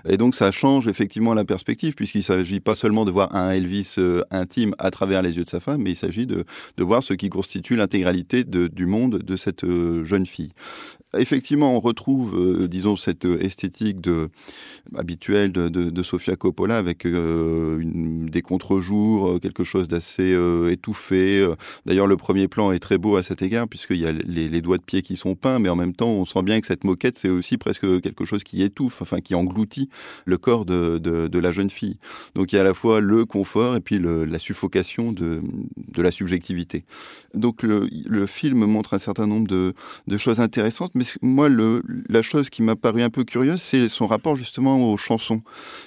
[0.09, 3.51] Et donc ça change effectivement la perspective puisqu'il ne s'agit pas seulement de voir un
[3.51, 6.45] Elvis euh, intime à travers les yeux de sa femme, mais il s'agit de,
[6.77, 9.65] de voir ce qui constitue l'intégralité du monde de cette
[10.05, 10.53] jeune fille.
[11.19, 13.99] Effectivement, on retrouve, euh, disons, cette euh, esthétique
[14.97, 20.37] habituelle de, de, Sofia Coppola avec euh, des contre-jours, quelque chose d'assez
[20.71, 21.47] étouffé.
[21.85, 24.79] D'ailleurs, le premier plan est très beau à cet égard puisqu'il y a les, doigts
[24.79, 27.17] de pied qui sont peints, mais en même temps, on sent bien que cette moquette,
[27.17, 29.89] c'est aussi presque quelque chose qui étouffe, enfin qui engloutit
[30.27, 31.99] le corps de, la jeune fille.
[32.35, 35.43] Donc il y a à la fois le confort et puis la suffocation de,
[35.97, 36.85] la subjectivité.
[37.35, 39.75] Donc le, le film montre un certain nombre de,
[40.07, 40.93] de choses intéressantes,
[41.23, 41.49] moi,
[42.09, 45.43] la chose qui m'a paru un peu curieuse, c'est son rapport justement aux chansons.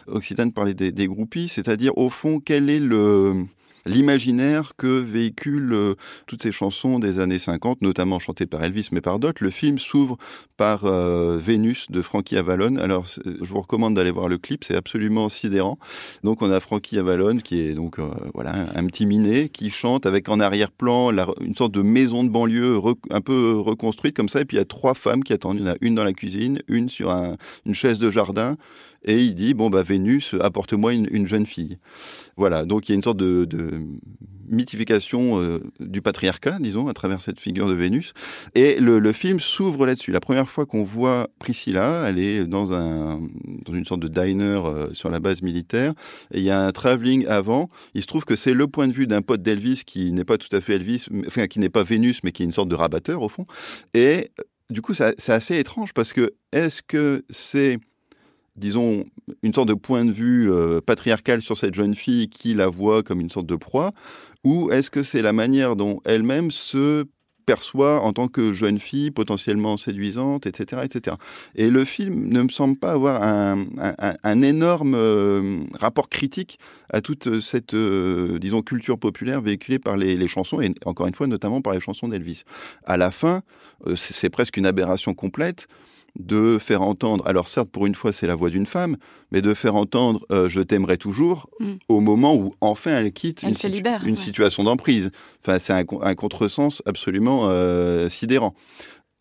[0.08, 3.45] Occitane parlait des, des groupies, c'est-à-dire au fond, quel est le
[3.85, 5.95] l'imaginaire que véhiculent euh,
[6.27, 9.43] toutes ces chansons des années 50, notamment chantées par Elvis, mais par d'autres.
[9.43, 10.17] Le film s'ouvre
[10.57, 12.77] par euh, Vénus de Frankie Avalon.
[12.77, 15.77] Alors, je vous recommande d'aller voir le clip, c'est absolument sidérant.
[16.23, 20.05] Donc, on a Frankie Avalon, qui est donc euh, voilà un, petit minet, qui chante
[20.05, 24.41] avec en arrière-plan la- une sorte de maison de banlieue un peu reconstruite comme ça.
[24.41, 25.57] Et puis, il y a trois femmes qui attendent.
[25.57, 28.55] Il y en a une dans la cuisine, une sur un- une chaise de jardin.
[29.05, 31.77] Et il dit, bon, bah, Vénus, apporte-moi une, une jeune fille.
[32.37, 33.47] Voilà, donc il y a une sorte de,
[34.47, 38.13] mythification euh, du patriarcat, disons, à travers cette figure de Vénus.
[38.55, 40.11] Et le, film s'ouvre là-dessus.
[40.11, 43.19] La première fois qu'on voit Priscilla, elle est dans, un,
[43.65, 45.93] dans une sorte de diner euh, sur la base militaire.
[46.33, 47.69] Et il y a un travelling avant.
[47.93, 50.37] Il se trouve que c'est le point de vue d'un pote d'Elvis qui n'est pas
[50.37, 52.75] tout à fait Elvis, enfin, qui n'est pas Vénus, mais qui est une sorte de
[52.75, 53.45] rabatteur, au fond.
[53.93, 54.31] Et
[54.69, 57.79] du coup, c'est assez étrange parce que est-ce que c'est
[58.55, 59.05] disons,
[59.41, 63.03] une sorte de point de vue euh, patriarcal sur cette jeune fille qui la voit
[63.03, 63.91] comme une sorte de proie,
[64.43, 67.05] ou est-ce que c'est la manière dont elle-même se
[67.45, 71.17] perçoit en tant que jeune fille potentiellement séduisante, etc., etc.
[71.55, 76.57] Et le film ne me semble pas avoir un, énorme euh, rapport critique
[76.91, 81.15] à toute cette, euh, disons, culture populaire véhiculée par les, les chansons, et encore une
[81.15, 82.43] fois, notamment par les chansons d'Elvis.
[82.85, 83.41] À la fin,
[83.95, 85.67] c'est presque une aberration complète
[86.19, 88.97] de faire entendre, alors certes pour une fois c'est la voix d'une femme,
[89.32, 91.73] mais de faire entendre euh, je t'aimerai toujours Mm.
[91.89, 94.15] au moment où enfin elle quitte Elle une, se libère, une ouais.
[94.17, 95.12] situation d'emprise.
[95.43, 98.54] Enfin c'est un, un contresens absolument euh, sidérant.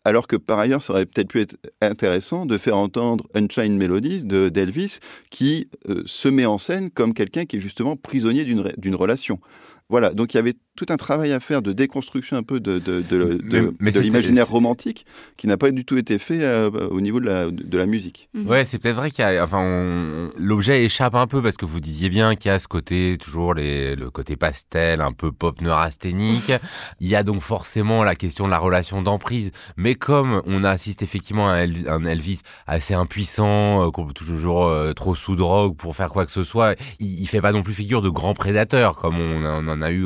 [0.05, 4.23] alors que par ailleurs, ça aurait peut-être pu être intéressant de faire entendre Unchained Melodies
[4.23, 4.99] de d'Elvis,
[5.31, 9.39] qui euh, se met en scène comme quelqu'un qui est justement prisonnier d'une relation.
[9.89, 12.79] Voilà, donc il y avait tout un travail à faire de déconstruction un peu de,
[12.79, 15.05] de, de, Mais- de- mais de c'était- l'imaginaire romantique
[15.37, 18.27] qui n'a pas du tout été fait euh, au niveau de la, de la musique.
[18.33, 18.47] Mhm.
[18.47, 21.65] Ouais, c'est peut-être vrai qu'il y a, enfin, on- l'objet échappe un peu parce que
[21.65, 25.31] vous disiez bien qu'il y a ce côté, toujours les, le côté pastel, un peu
[25.31, 26.51] pop neurasthénique.
[26.99, 29.51] Il y a donc forcément la question de la relation d'emprise.
[29.77, 34.13] Mais comme on assiste effectivement à un El- un Elvis assez impuissant, euh, qu'on peut
[34.13, 37.51] toujours euh, trop sous drogue pour faire quoi que ce soit, il, il fait pas
[37.51, 40.05] non plus figure de grand prédateur comme on, on en a eu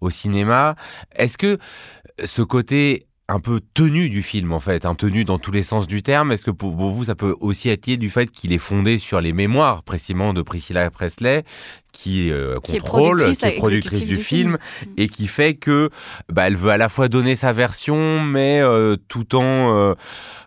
[0.00, 0.74] au, cinéma.
[1.16, 1.58] Est-ce que
[2.22, 5.86] ce côté un peu tenu du film en fait, un tenu dans tous les sens
[5.86, 6.32] du terme.
[6.32, 9.32] Est-ce que pour, vous ça peut aussi lié du fait qu'il est fondé sur les
[9.32, 11.44] mémoires précisément de Priscilla Presley?
[11.92, 14.92] Qui euh, Qui contrôle, qui est productrice du, du film, film.
[14.96, 15.90] et qui fait que
[16.28, 19.94] bah, elle veut à la fois donner sa version mais euh, tout en euh,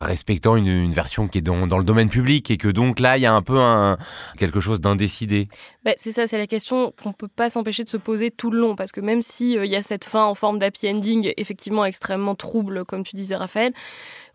[0.01, 3.17] respectant une, une version qui est dans, dans le domaine public et que donc là
[3.17, 3.97] il y a un peu un,
[4.37, 5.47] quelque chose d'indécidé.
[5.83, 8.59] Bah, c'est ça, c'est la question qu'on peut pas s'empêcher de se poser tout le
[8.59, 11.85] long, parce que même si il y a cette fin en forme d'happy ending, effectivement
[11.85, 13.71] extrêmement trouble, comme tu disais, Raphaël,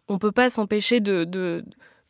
[0.09, 1.65] on peut pas s'empêcher de, de de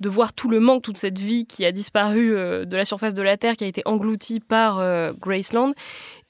[0.08, 3.22] voir tout le manque, toute cette vie qui a disparu euh, de la surface de
[3.22, 5.72] la Terre, qui a été engloutie par euh, Graceland,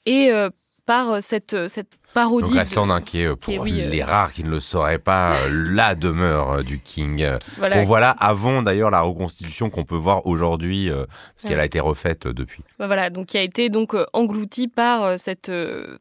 [0.05, 0.49] et euh,
[0.85, 2.41] par cette, cette parodie.
[2.45, 5.37] Donc de- Graceland hein, qui est pour euh, les rares qui ne le sauraient pas
[5.49, 7.25] la demeure du King.
[7.57, 11.65] voilà, Qu'on voit là avant d'ailleurs la reconstitution qu'on peut voir aujourd'hui, parce qu'elle a
[11.65, 12.63] été refaite depuis.
[12.79, 15.51] Bah voilà, donc qui a été donc euh, englouti par cette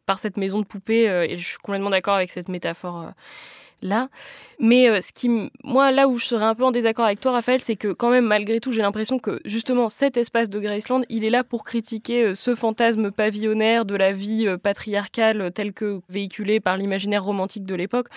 [0.06, 3.11] par cette maison de poupée et je suis complètement d'accord avec cette métaphore
[3.82, 4.08] là.
[4.58, 5.30] Mais euh, ce qui
[5.64, 8.10] moi là où je serais un peu en désaccord avec toi Raphaël, c'est que quand
[8.10, 11.64] même malgré tout, j'ai l'impression que justement cet espace de Graceland, il est là pour
[11.64, 16.76] critiquer euh, ce fantasme pavillonnaire de la vie euh, patriarcale euh, tel que véhiculé par
[16.76, 18.08] l'imaginaire romantique de l'époque.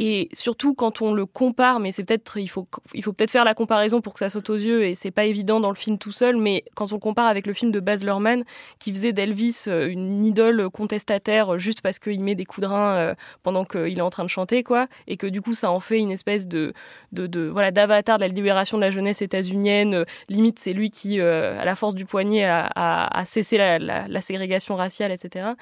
[0.00, 3.44] Et surtout quand on le compare, mais c'est peut-être il faut il faut peut-être faire
[3.44, 5.98] la comparaison pour que ça saute aux yeux et c'est pas évident dans le film
[5.98, 8.44] tout seul, mais quand on le compare avec le film de Baz Luhrmann
[8.80, 12.96] qui faisait d'Elvis euh, une idole contestataire juste parce qu'il met des coups de rein
[12.96, 15.78] euh, pendant qu'il est en train de chanter quoi, et que du coup ça en
[15.78, 16.72] fait une espèce de
[17.12, 19.94] de, de voilà d'avatar de la libération de la jeunesse états-unienne.
[19.94, 23.78] Euh, Limite c'est lui qui à la force du poignet a, a, a cessé la,
[23.78, 25.54] la ségrégation raciale, etc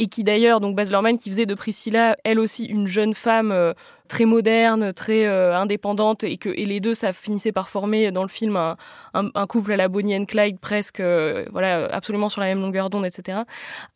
[0.00, 3.52] et qui d'ailleurs, donc Baz Luhrmann, qui faisait de Priscilla, elle aussi, une jeune femme
[3.52, 3.74] euh,
[4.08, 8.22] très moderne, très euh, indépendante, et que et les deux, ça finissait par former dans
[8.22, 8.56] le film
[9.12, 12.88] un, couple à la Bonnie and Clyde, presque, euh, voilà, absolument sur la même longueur
[12.88, 13.40] d'onde, etc.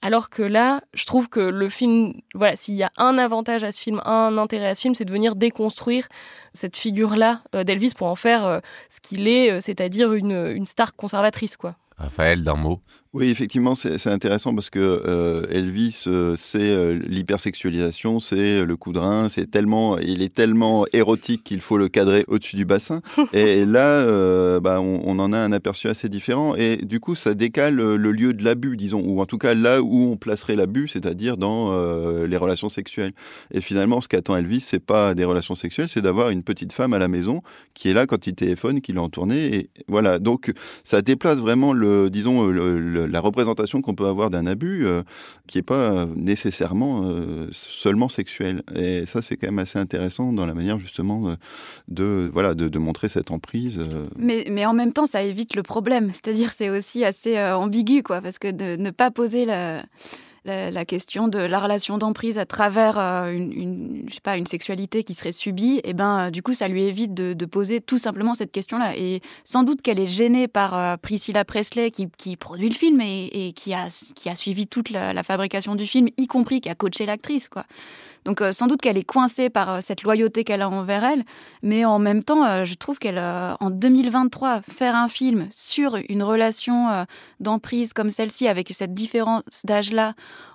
[0.03, 3.73] Alors que là, je trouve que le film, voilà, s'il y a un avantage à
[3.73, 6.07] ce film, un intérêt à ce film, c'est de venir déconstruire
[6.53, 11.77] cette figure-là d'Elvis pour en faire ce qu'il est, c'est-à-dire une, une star conservatrice, quoi.
[11.97, 12.81] Raphaël, d'un mot.
[13.15, 18.93] Oui, effectivement, c'est intéressant parce que euh, Elvis, euh, c'est euh, l'hypersexualisation, c'est le coup
[18.93, 23.03] de rein, c'est tellement, il est tellement érotique qu'il faut le cadrer au-dessus du bassin.
[23.33, 26.57] Et là, euh, bah, on, on en a un aperçu assez différent.
[26.57, 29.55] Et du coup, ça décale euh, le lieu de l'abus, disons, ou en tout cas
[29.55, 33.13] là où on placerait l'abus, c'est-à-dire dans euh, les relations sexuelles.
[33.53, 36.93] Et finalement, ce qu'attend Elvis, c'est pas des relations sexuelles, c'est d'avoir une petite femme
[36.95, 37.43] à la maison
[37.75, 39.55] qui est là quand il téléphone, qui l'a en tournée.
[39.55, 40.19] Et voilà.
[40.19, 44.87] Donc, ça déplace vraiment le, disons, le- le- la représentation qu'on peut avoir d'un abus
[44.87, 45.03] euh,
[45.47, 48.63] qui est pas nécessairement euh, seulement sexuel.
[48.75, 51.37] Et ça, c'est quand même assez intéressant dans la manière justement
[51.89, 53.79] de, voilà de, montrer cette emprise.
[53.79, 54.03] euh.
[54.17, 56.11] Mais, mais en même temps, ça évite le problème.
[56.13, 59.83] C'est-à-dire, c'est aussi assez euh, ambigu, quoi, parce que de ne pas poser la,
[60.45, 64.37] la, la question de la relation d'emprise à travers euh, une, une, je sais pas,
[64.37, 67.47] une sexualité qui serait subie, et ben, euh, du coup, ça lui évite de, de
[67.47, 68.97] poser tout simplement cette question-là.
[68.97, 73.01] Et sans doute qu'elle est gênée par euh, Priscilla Presley, qui, qui produit le film
[73.01, 76.61] et, et qui, a, qui a suivi toute la, la fabrication du film, y compris
[76.61, 77.65] qui a coaché l'actrice, quoi.
[78.25, 81.25] Donc euh, sans doute qu'elle est coincée par euh, cette loyauté qu'elle a envers elle,
[81.63, 86.23] mais en même temps, euh, je trouve qu'elle, en 2023, faire un film sur une
[86.23, 87.07] relation
[87.41, 90.15] d'emprise comme celle-ci, avec cette différence d'âge-là,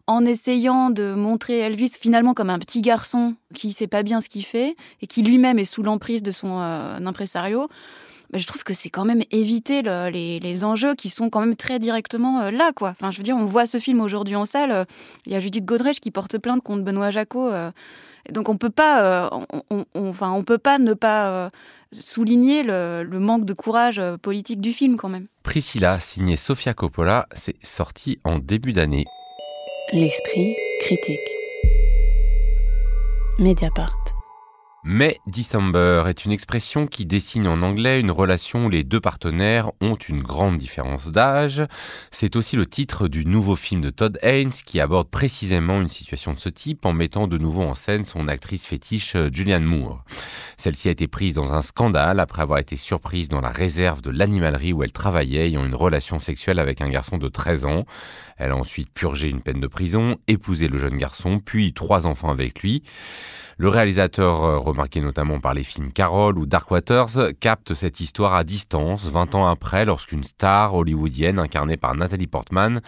[0.10, 4.28] en essayant de montrer Elvis finalement comme un petit garçon qui sait pas bien ce
[4.28, 7.70] qu'il fait et qui lui-même est sous l'emprise de son euh, impresario,
[8.32, 11.40] bah, je trouve que c'est quand même éviter le- les, les enjeux qui sont quand
[11.40, 12.90] même très directement euh, là, quoi.
[12.90, 14.72] Enfin, je veux dire, on voit ce film aujourd'hui en salle.
[14.72, 14.86] euh,
[15.26, 17.48] Il y a Judith Godrèche qui porte plainte contre Benoît Jacot.
[17.50, 17.72] euh,
[18.28, 21.32] et donc on peut pas, euh, on, on- on- enfin, on peut pas ne pas
[21.32, 21.50] euh,
[21.92, 25.26] souligner le, le manque de courage euh, politique du film quand même.
[25.42, 29.06] Priscilla, signée Sofia Coppola, c'est sorti en début d'année.
[29.94, 31.18] L'esprit critique.
[33.40, 33.96] Mediapart.
[34.86, 39.72] May December est une expression qui dessine en anglais une relation où les deux partenaires
[39.82, 41.64] ont une grande différence d'âge.
[42.12, 46.34] C'est aussi le titre du nouveau film de Todd Haynes qui aborde précisément une situation
[46.34, 50.06] de ce type en mettant de nouveau en scène son actrice fétiche Julianne Moore.
[50.56, 54.12] Celle-ci a été prise dans un scandale après avoir été surprise dans la réserve de
[54.12, 57.86] l'animalerie où elle travaillait ayant une relation sexuelle avec un garçon de 13 ans.
[58.38, 62.30] Elle a ensuite purgé une peine de prison, épousé le jeune garçon, puis trois enfants
[62.30, 62.84] avec lui.
[63.62, 68.34] Le réalisateur, euh, remarqué notamment par les films Carol ou Dark Waters, capte cette histoire
[68.34, 72.80] à distance 20 ans après lorsqu'une star hollywoodienne incarnée par Nathalie Portman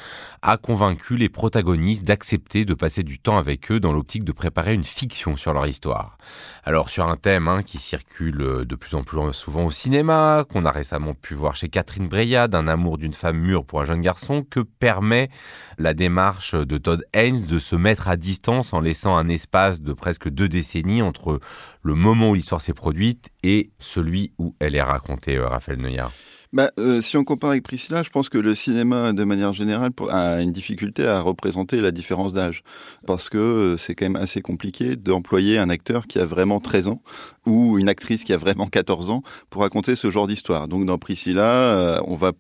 [0.42, 4.74] a convaincu les protagonistes d'accepter de passer du temps avec eux dans l'optique de préparer
[4.74, 6.18] une fiction sur leur histoire.
[6.64, 10.64] Alors sur un thème hein, qui circule de plus en plus souvent au cinéma, qu'on
[10.64, 14.00] a récemment pu voir chez Catherine Breillat, d'un amour d'une femme mûre pour un jeune
[14.00, 15.30] garçon, que permet
[15.78, 19.92] la démarche de Todd Haynes de se mettre à distance en laissant un espace de
[19.92, 20.61] presque deux décennies
[21.02, 21.40] entre
[21.84, 26.12] le moment où l'histoire s'est produite et celui où elle est racontée, euh, Raphaël Neuillard
[26.54, 29.92] bah, euh, si on compare avec Priscilla, je pense que le cinéma, de manière générale,
[30.10, 32.64] a une difficulté à représenter la différence d'âge.
[33.08, 36.90] Parce que euh, c'est quand même assez compliqué d'employer un acteur qui a vraiment 13
[36.90, 37.02] ans
[37.46, 40.68] ou une actrice qui a vraiment 14 ans pour raconter ce genre d'histoire.
[40.68, 42.34] Donc dans Priscilla, on va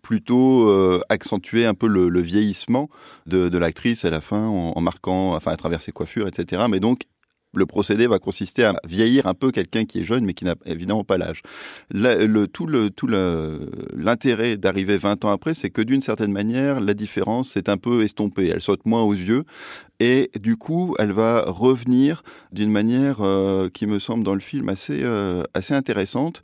[0.00, 0.72] plutôt
[1.10, 2.88] accentuer un peu le, vieillissement
[3.26, 6.64] de, l'actrice à la fin en, marquant, enfin à travers ses coiffures, etc.
[6.70, 7.02] Mais donc
[7.54, 10.54] le procédé va consister à vieillir un peu quelqu'un qui est jeune mais qui n'a
[10.66, 11.42] évidemment pas l'âge.
[11.90, 16.94] Le, tout le tout l'intérêt d'arriver 20 ans après, c'est que d'une certaine manière, la
[16.94, 18.48] différence est un peu estompée.
[18.48, 19.44] Elle saute moins aux yeux
[19.98, 24.68] et du coup, elle va revenir d'une manière euh, qui me semble dans le film
[24.68, 26.42] assez euh, assez intéressante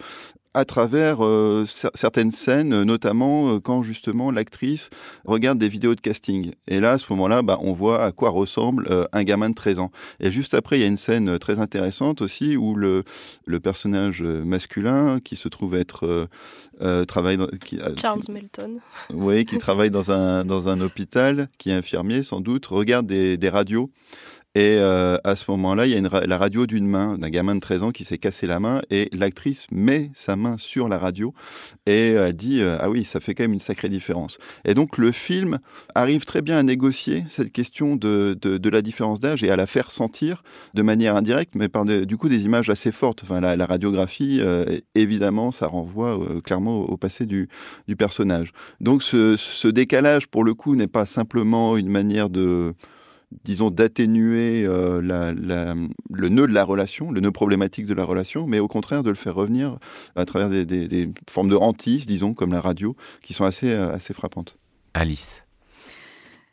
[0.56, 4.88] à travers euh, certaines scènes, notamment euh, quand justement l'actrice
[5.26, 6.52] regarde des vidéos de casting.
[6.66, 9.54] Et là, à ce moment-là, bah, on voit à quoi ressemble euh, un gamin de
[9.54, 9.90] 13 ans.
[10.18, 13.04] Et juste après, il y a une scène très intéressante aussi où le,
[13.44, 16.26] le personnage masculin, qui se trouve être
[17.06, 18.78] travaille dans, qui, Charles Melton.
[19.12, 23.36] Oui, qui travaille dans un dans un hôpital, qui est infirmier sans doute, regarde des,
[23.36, 23.90] des radios
[24.56, 27.60] et euh, à ce moment-là, il y a la radio d'une main d'un gamin de
[27.60, 31.34] 13 ans qui s'est cassé la main et l'actrice met sa main sur la radio
[31.84, 34.38] et elle dit euh, ah oui, ça fait quand même une sacrée différence.
[34.64, 35.58] Et donc le film
[35.94, 39.66] arrive très bien à négocier cette question de, de, la différence d'âge et à la
[39.66, 40.42] faire sentir
[40.72, 43.24] de manière indirecte, mais par du coup des images assez fortes.
[43.24, 44.64] Enfin, la, radiographie, euh,
[44.94, 47.50] évidemment, ça renvoie clairement au, passé du,
[47.88, 48.52] du personnage.
[48.80, 52.74] Donc ce, ce décalage, pour le coup, n'est pas simplement une manière de
[53.44, 58.58] disons, d'atténuer euh, le nœud de la relation, le nœud problématique de la relation, mais
[58.58, 59.78] au contraire de le faire revenir
[60.14, 64.14] à travers des, formes de hantise, disons, comme la radio, qui sont assez, euh, assez
[64.14, 64.56] frappantes.
[64.94, 65.42] Alice.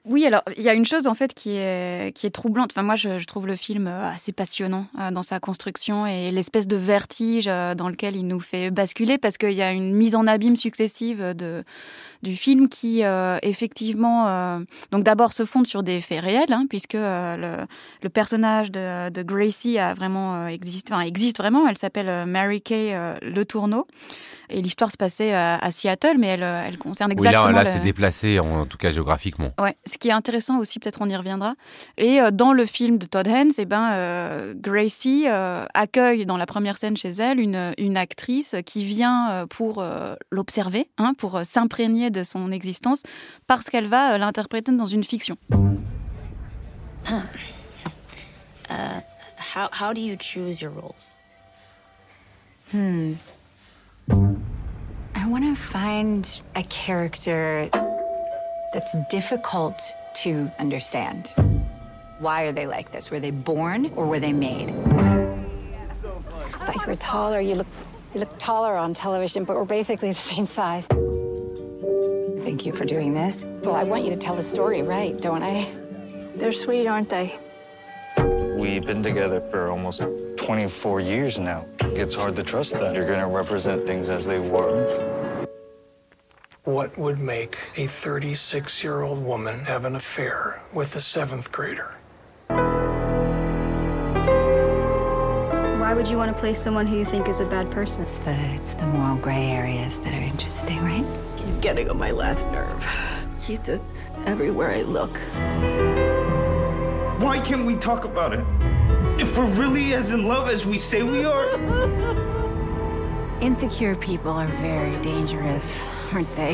[0.06, 2.72] Oui, alors il y a une chose en fait qui est, qui est troublante.
[2.74, 6.76] Enfin, moi, je, trouve le film euh, assez passionnant dans sa construction et l'espèce de
[6.76, 10.58] vertige dans lequel il nous fait basculer parce qu'il y a une mise en abîme
[10.58, 11.64] successive de,
[12.24, 14.60] du film qui euh, effectivement euh,
[14.92, 17.66] donc d'abord se fonde sur des faits réels hein, puisque euh, le,
[18.02, 21.68] le, personnage de, de, Gracie a vraiment existe enfin, existe vraiment.
[21.68, 23.88] Elle s'appelle Mary Kay Le Tourneau.
[24.50, 27.80] Et l'histoire se passait à, Seattle mais elle, elle concerne exactement oui, là, là c'est
[27.80, 29.52] déplacé en, tout cas géographiquement.
[29.60, 31.56] Ouais ce qui est intéressant aussi peut-être on y reviendra.
[31.98, 35.26] Et dans le film de Todd Haynes et eh ben Gracie
[35.74, 39.84] accueille dans la première scène chez elle une, une actrice qui vient pour
[40.32, 43.04] l'observer hein, pour s'imprégner de son existence
[43.48, 45.36] parce qu'elle va euh, l'interpréter dans une fiction.
[48.70, 49.02] Uh,
[49.38, 51.18] how, how do you choose your roles?
[52.72, 53.16] Hmm.
[54.10, 57.70] I want to find a character
[58.74, 59.80] that's difficult
[60.24, 61.34] to understand.
[62.20, 63.12] Why are they like this?
[63.12, 64.72] Were they born or were they made?
[64.72, 67.40] I thought you were taller.
[67.40, 67.68] You look,
[68.14, 70.88] you look taller on television, but we're basically the same size.
[72.44, 73.46] Thank you for doing this.
[73.62, 75.66] Well, I want you to tell the story right, don't I?
[76.36, 77.40] They're sweet, aren't they?
[78.58, 80.04] We've been together for almost
[80.36, 81.66] 24 years now.
[81.80, 85.46] It's hard to trust that you're going to represent things as they were.
[86.66, 91.96] What would make a 36 year old woman have an affair with a seventh grader?
[95.80, 98.02] Why would you want to play someone who you think is a bad person?
[98.04, 101.06] It's the, it's the moral gray areas that are interesting, right?
[101.44, 102.88] He's getting on my last nerve.
[103.40, 103.90] He's just
[104.26, 105.12] everywhere I look.
[107.22, 108.46] Why can't we talk about it?
[109.20, 111.50] If we're really as in love as we say we are?
[113.42, 116.54] Insecure people are very dangerous, aren't they?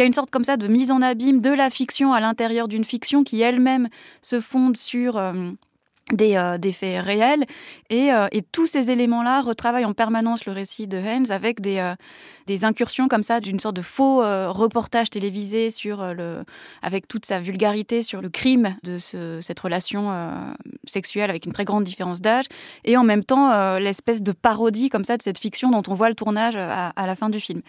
[0.00, 2.20] Il y a une sorte comme ça de mise en abîme de la fiction à
[2.20, 3.90] l'intérieur d'une fiction qui elle-même
[4.22, 5.20] se fonde sur
[6.12, 7.44] des, euh, des, faits réels.
[7.88, 11.78] Et, euh, et tous ces éléments-là retravaillent en permanence le récit de Haynes avec des,
[11.78, 11.94] euh,
[12.46, 16.44] des incursions comme ça, d'une sorte de faux reportage télévisé sur le,
[16.82, 20.12] avec toute sa vulgarité sur le crime de ce, cette relation
[20.84, 22.46] sexuelle avec une très grande différence d'âge.
[22.84, 26.08] Et en même temps, l'espèce de parodie comme ça de cette fiction dont on voit
[26.08, 27.62] le tournage à, la fin du film.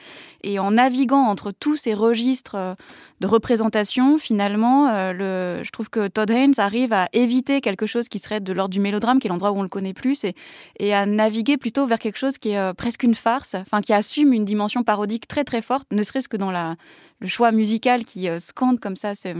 [0.44, 2.76] Et en naviguant entre tous ces registres
[3.20, 8.18] de représentation, finalement, le, je trouve que Todd Haynes arrive à éviter quelque chose qui
[8.18, 10.36] serait de l'ordre du mélodrame, qui est l'endroit où on le connaît plus, et,
[10.80, 13.94] et à naviguer plutôt vers quelque chose qui est euh, presque une farce, enfin qui
[13.94, 16.76] assume une dimension parodique très très forte, ne serait-ce que dans la,
[17.22, 19.34] le choix musical qui euh, scande comme ça ces,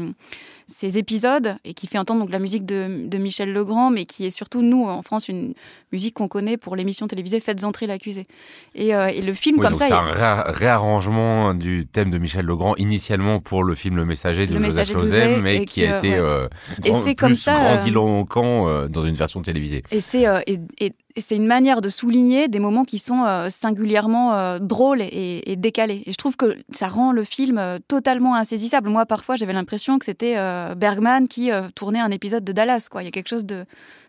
[0.68, 4.26] ces, épisodes et qui fait entendre donc la musique de, de, Michel Legrand, mais qui
[4.26, 5.54] est surtout nous en France une
[5.92, 8.28] musique qu'on connaît pour l'émission télévisée Faites entrer l'accusé.
[8.76, 12.76] Et, euh, et, le film comme ça, c'est un réarrangement du thème de Michel Legrand
[12.78, 16.48] initialement pour le film Le Messager de Joseph Lozem, mais qui, a été ouais.
[16.86, 19.84] et c'est comme ça grandiloquent dans une version télévisée.
[19.92, 24.34] Et c'est et, et, c'est une manière de souligner des moments qui sont euh, singulièrement
[24.34, 26.04] euh, drôles et, décalés.
[26.06, 28.90] Et je trouve que ça rend le film euh, totalement insaisissable.
[28.90, 30.36] Moi, parfois, j'avais l'impression que c'était
[30.76, 32.88] Bergman qui tournait un épisode de Dallas.
[33.00, 33.66] Il y a quelque chose de,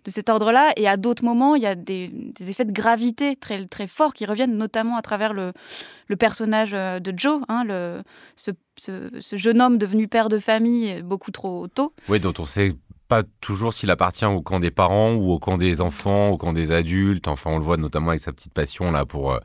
[0.07, 0.73] cet ordre-là.
[0.77, 4.25] Et à d'autres moments, il y a des, effets de gravité très, très forts qui
[4.27, 5.53] reviennent, notamment à travers le,
[6.19, 7.65] personnage de Joe, hein,
[8.37, 8.53] ce,
[9.33, 11.93] jeune homme devenu père de famille beaucoup trop tôt.
[12.09, 12.75] Oui, dont on sait
[13.13, 16.55] pas toujours s'il appartient au camp des parents ou au camp des enfants, au camp
[16.55, 17.29] des adultes.
[17.29, 19.39] Enfin, on le voit notamment avec sa petite passion là pour euh,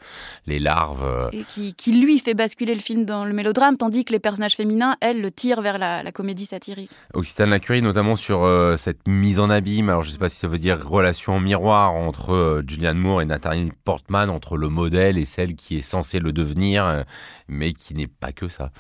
[0.46, 1.04] les larves.
[1.04, 1.30] Euh.
[1.34, 4.56] Et qui, qui, lui fait basculer le film dans le mélodrame, tandis que les personnages
[4.56, 6.90] féminins, elles, le tirent vers la, la comédie satirique.
[7.14, 9.90] Occitane Lacurie, notamment sur euh, cette mise en abîme.
[9.90, 13.22] Alors, je sais pas si ça veut dire relation en miroir entre euh, Julianne Moore
[13.22, 17.04] et Nathalie Portman, entre le modèle et celle qui est censée le devenir,
[17.50, 18.72] mais qui n'est pas que ça.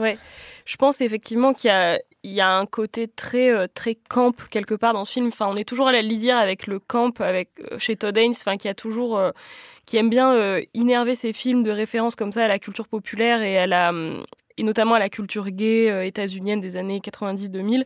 [0.00, 0.18] Ouais.
[0.64, 4.34] Je pense effectivement qu'il y a, il y a un côté très euh, très camp
[4.50, 5.28] quelque part dans ce film.
[5.28, 8.34] Enfin, on est toujours à la lisière avec le camp, avec euh, chez Todd Haynes,
[8.38, 9.30] enfin qui a toujours, euh,
[9.86, 13.42] qui aime bien euh, innerver ses films de référence comme ça à la culture populaire
[13.42, 14.24] et à la hum,
[14.56, 17.84] et notamment à la culture gay euh, états-unienne des années 90-2000.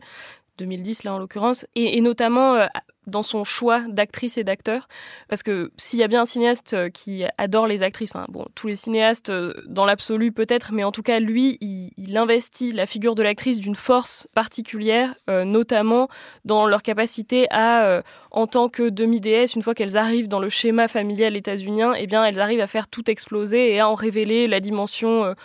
[0.57, 2.67] 2010 là en l'occurrence, et, notamment euh,
[3.05, 4.87] dans son choix d'actrices et d'acteurs,
[5.29, 8.45] parce que s'il y a bien un cinéaste euh, qui adore les actrices, enfin bon,
[8.55, 12.87] tous les cinéastes euh, dans l'absolu peut-être, mais en tout cas lui, il, investit la
[12.87, 16.07] figure de l'actrice d'une force particulière, notamment
[16.45, 18.01] dans leur capacité à,
[18.31, 22.25] en tant que demi-déesse, une fois qu'elles arrivent dans le schéma familial états-unien, eh bien
[22.25, 25.35] elles arrivent à faire tout exploser et à en révéler la dimension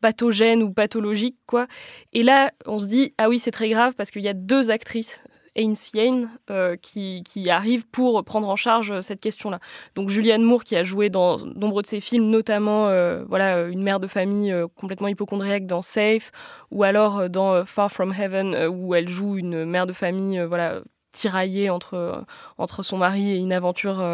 [0.00, 1.66] pathogène ou pathologique, quoi.
[2.12, 4.70] Et là, on se dit, ah oui, c'est très grave parce qu'il y a deux
[4.70, 5.24] actrices,
[5.56, 9.58] Ains Yane, euh, qui, qui arrivent pour prendre en charge cette question-là.
[9.94, 13.82] Donc Julianne Moore, qui a joué dans nombreux de ses films, notamment euh, voilà, une
[13.82, 16.30] mère de famille euh, complètement hypochondriaque dans Safe,
[16.70, 20.82] ou alors dans Far From Heaven, où elle joue une mère de famille voilà,
[21.12, 22.24] tiraillée entre,
[22.58, 24.04] entre son mari et une aventure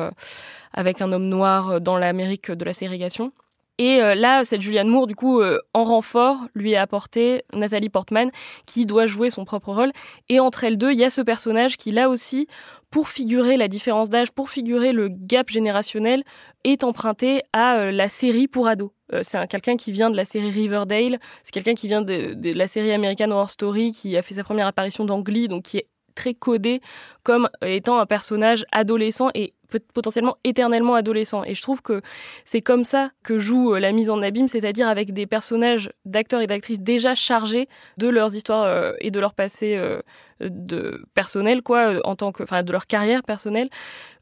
[0.72, 3.32] avec un homme noir dans l'Amérique de la ségrégation.
[3.78, 7.88] Et euh, là, cette Julianne Moore, du coup, euh, en renfort, lui a apporté Nathalie
[7.88, 8.30] Portman,
[8.66, 9.92] qui doit jouer son propre rôle.
[10.28, 12.46] Et entre elles deux, il y a ce personnage qui, là aussi,
[12.90, 16.22] pour figurer la différence d'âge, pour figurer le gap générationnel,
[16.64, 18.90] est emprunté à euh, la série pour ados.
[19.20, 22.92] C'est quelqu'un qui vient de la série Riverdale, c'est quelqu'un qui vient de, la série
[22.92, 26.80] American Horror Story, qui a fait sa première apparition dans donc qui est très codé
[27.22, 29.54] comme étant un personnage adolescent et
[29.94, 31.44] potentiellement éternellement adolescent.
[31.44, 32.02] Et je trouve que
[32.44, 36.46] c'est comme ça que joue la mise en abîme, c'est-à-dire avec des personnages d'acteurs et
[36.46, 42.16] d'actrices déjà chargés de leurs histoires euh, et de leur passé euh, personnel, quoi, en
[42.16, 43.68] tant que, de leur carrière personnelle,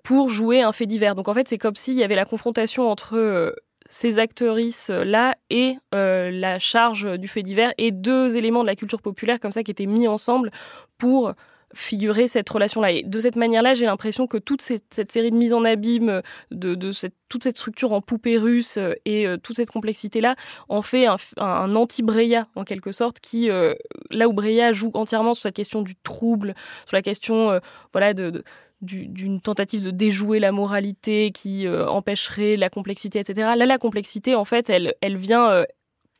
[0.02, 1.14] pour jouer un fait divers.
[1.14, 3.52] Donc en fait, c'est comme s'il y avait la confrontation entre euh,
[3.88, 9.02] ces actrices-là et euh, la charge du fait divers et deux éléments de la culture
[9.02, 10.50] populaire comme ça qui étaient mis ensemble
[10.98, 11.32] pour
[11.74, 12.90] figurer cette relation-là.
[12.90, 16.74] Et de cette manière-là, j'ai l'impression que toute cette, série de mises en abîme, de,
[16.74, 20.34] de cette, toute cette structure en poupée russe et euh, toute cette complexité-là
[20.68, 21.06] en fait
[21.36, 23.74] un, anti-Breya, en quelque sorte, qui, euh,
[24.10, 26.54] là où Breya joue entièrement sur cette question du trouble,
[26.86, 27.58] sur la question euh,
[27.92, 28.44] voilà, de, de
[28.82, 33.50] d'une tentative de déjouer la moralité qui euh, empêcherait la complexité, etc.
[33.56, 35.64] Là, la complexité, en fait, elle, elle vient euh,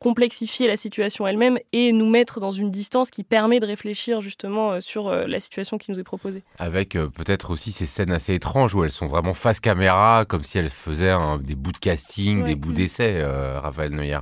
[0.01, 4.72] complexifier la situation elle-même et nous mettre dans une distance qui permet de réfléchir justement
[4.72, 6.42] euh, sur euh, la situation qui nous est proposée.
[6.59, 10.42] Avec euh, peut-être aussi ces scènes assez étranges où elles sont vraiment face caméra, comme
[10.42, 12.48] si elles faisaient un, des bouts de casting, ouais.
[12.48, 14.20] des bouts d'essai, euh, Raphaël Neuer.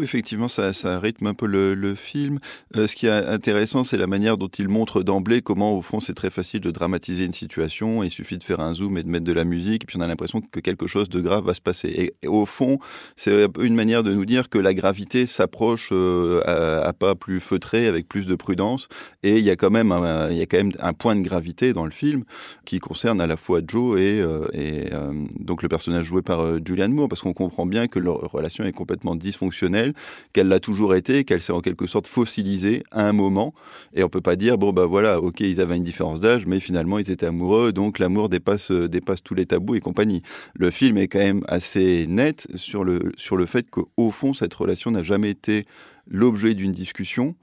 [0.00, 2.38] Effectivement, ça, rythme un peu le, film.
[2.76, 6.00] Euh, ce qui est intéressant, c'est la manière dont il montre d'emblée comment, au fond,
[6.00, 8.02] c'est très facile de dramatiser une situation.
[8.02, 10.00] Il suffit de faire un zoom et de mettre de la musique, et puis on
[10.00, 12.14] a l'impression que quelque chose de grave va se passer.
[12.22, 12.78] Et, au fond,
[13.16, 17.86] c'est une manière de nous dire que la gravité s'approche euh, à, pas plus feutré,
[17.86, 18.88] avec plus de prudence.
[19.22, 22.24] Et il y a quand même un, point de gravité dans le film
[22.64, 24.90] qui concerne à la fois Joe et, euh, et
[25.38, 28.72] donc le personnage joué par Julianne Moore, parce qu'on comprend bien que leur relation est
[28.72, 29.81] complètement dysfonctionnelle
[30.32, 33.54] qu'elle l'a toujours été, qu'elle s'est en quelque sorte fossilisée à un moment.
[33.94, 36.60] Et on peut pas dire, bon, bah voilà, ok, ils avaient une différence d'âge, mais
[36.60, 40.22] finalement, ils étaient amoureux, donc l'amour dépasse, euh, dépasse tous les tabous et compagnie.
[40.54, 44.54] Le film est quand même assez net sur le, sur le fait qu'au fond, cette
[44.54, 45.66] relation n'a jamais été
[46.08, 47.36] l'objet d'une discussion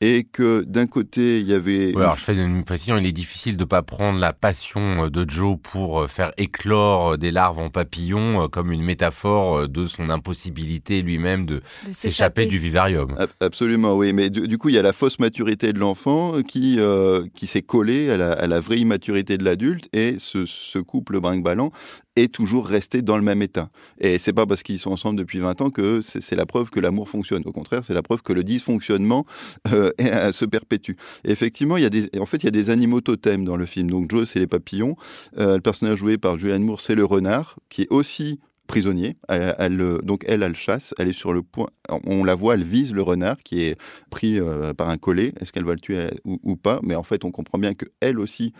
[0.00, 1.94] et que d'un côté il y avait.
[1.94, 5.10] Ouais, alors je fais une précision, il est difficile de pas prendre la passion euh,
[5.10, 9.86] de Joe pour euh, faire éclore euh, des larves en papillon comme une métaphore de
[9.86, 13.16] son impossibilité lui-même de, de s'échapper du vivarium.
[13.40, 16.76] Absolument, oui, mais du, du, coup il y a la fausse maturité de l'enfant qui
[16.78, 20.78] euh, qui s'est collée à la, à la, vraie immaturité de l'adulte et ce, ce
[20.78, 21.72] couple brinque-ballant
[22.16, 23.70] est toujours resté dans le même état.
[24.00, 26.80] Et c'est pas parce qu'ils sont ensemble depuis 20 ans que c'est la preuve que
[26.80, 27.42] l'amour fonctionne.
[27.44, 29.26] Au contraire, c'est la preuve que le dysfonctionnement
[29.72, 29.90] euh,
[30.32, 30.92] se perpétue.
[31.24, 33.56] Et effectivement, il y a des, en fait, il y a des animaux totems dans
[33.56, 33.90] le film.
[33.90, 34.96] Donc Joe, c'est les papillons.
[35.38, 39.16] Euh, le personnage joué par Julianne Moore, c'est le renard, qui est aussi prisonnier.
[39.28, 40.94] Elle, donc elle, elle chasse.
[40.98, 41.68] Elle est sur le point.
[41.88, 45.32] On la voit, elle vise le renard qui est pris euh, par un collet.
[45.40, 46.80] Est-ce qu'elle va le tuer ou, ou, pas?
[46.82, 48.52] Mais en fait, on comprend bien que elle aussi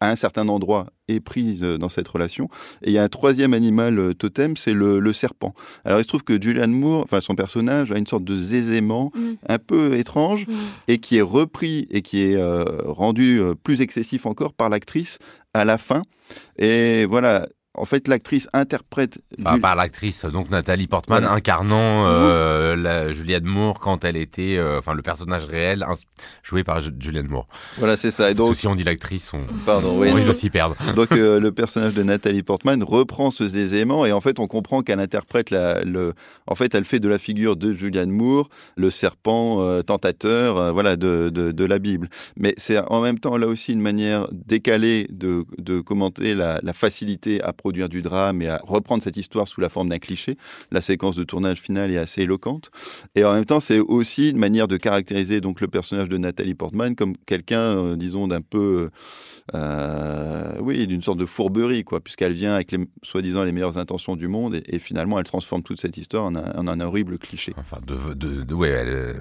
[0.00, 2.48] à un certain endroit est prise dans cette relation.
[2.82, 5.54] Et il y a un troisième animal totem, c'est le, le, serpent.
[5.84, 9.10] Alors il se trouve que Julianne Moore, enfin son personnage, a une sorte de zézément
[9.14, 9.20] mmh.
[9.48, 10.52] un peu étrange mmh.
[10.88, 15.18] et qui est repris et qui est euh, rendu plus excessif encore par l'actrice
[15.54, 16.02] à la fin.
[16.58, 19.18] Et voilà, en fait, l'actrice interprète.
[19.38, 19.56] Bah.
[19.60, 21.34] Par l'actrice, donc Nathalie Portman, voilà.
[21.34, 25.84] incarnant euh, la Julianne Moore quand elle était, euh, enfin, le personnage réel
[26.42, 27.46] joué par Julianne Moore.
[27.78, 28.30] Voilà, c'est ça.
[28.30, 30.76] Et donc, si on dit l'actrice, on, Pardon, oui, on risque aussi perdre.
[30.96, 34.82] Donc, euh, le personnage de Nathalie Portman reprend ce zézément et en fait, on comprend
[34.82, 36.14] qu'elle interprète la, le,
[36.46, 40.96] en fait, elle fait de la figure de Julianne Moore le serpent euh, tentateur, voilà,
[40.96, 42.08] de, de, de, la Bible.
[42.36, 46.72] Mais c'est en même temps là aussi une manière décalée de, de commenter la, la
[46.72, 50.36] facilité à produire du drame et à reprendre cette histoire sous la forme d'un cliché.
[50.70, 52.70] La séquence de tournage finale est assez éloquente.
[53.14, 56.54] Et en même temps, c'est aussi une manière de caractériser donc le personnage de Nathalie
[56.54, 58.90] Portman comme quelqu'un, euh, disons, d'un peu,
[59.54, 64.16] euh, oui, d'une sorte de fourberie, quoi, puisqu'elle vient avec les, soi-disant les meilleures intentions
[64.16, 67.52] du monde et, finalement, elle transforme toute cette histoire en un, horrible cliché.
[67.56, 69.16] Enfin, de, de, de elle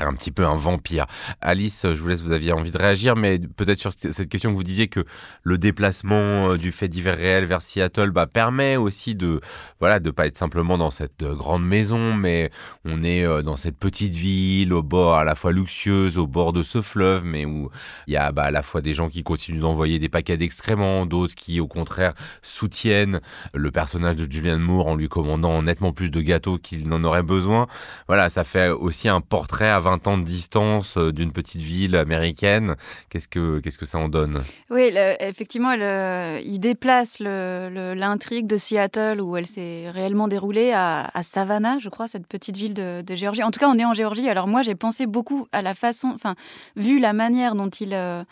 [0.00, 1.06] un petit peu un vampire.
[1.40, 4.56] Alice, je vous laisse, vous aviez envie de réagir, mais peut-être sur cette question que
[4.56, 5.04] vous disiez que
[5.42, 9.40] le déplacement du fait divers réel vers Seattle bah, permet aussi de
[9.80, 12.50] voilà de pas être simplement dans cette grande maison, mais
[12.84, 16.62] on est dans cette petite ville au bord à la fois luxueuse, au bord de
[16.62, 17.70] ce fleuve, mais où
[18.06, 21.06] il y a bah, à la fois des gens qui continuent d'envoyer des paquets d'excréments,
[21.06, 23.20] d'autres qui au contraire soutiennent
[23.54, 27.22] le personnage de Julianne Moore en lui commandant nettement plus de gâteaux qu'il n'en aurait
[27.22, 27.66] besoin.
[28.06, 32.76] Voilà, ça fait aussi un portrait à 20 ans de distance d'une petite ville américaine.
[33.10, 34.42] Qu'est-ce que qu'est-ce que ça en donne?
[34.70, 41.88] Oui, effectivement, il déplace l'intrigue de Seattle où elle s'est réellement déroulée à, Savannah, je
[41.88, 43.42] crois, cette petite ville de, de, Géorgie.
[43.42, 44.28] En tout cas, on est en Géorgie.
[44.28, 46.34] Alors moi, j'ai pensé beaucoup à la façon, enfin,
[46.76, 48.24] vu la manière dont il euh,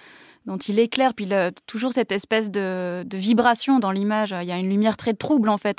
[0.47, 4.34] dont il éclaire, puis le, toujours cette espèce de, vibration dans l'image.
[4.41, 5.78] Il y a une lumière très trouble en fait.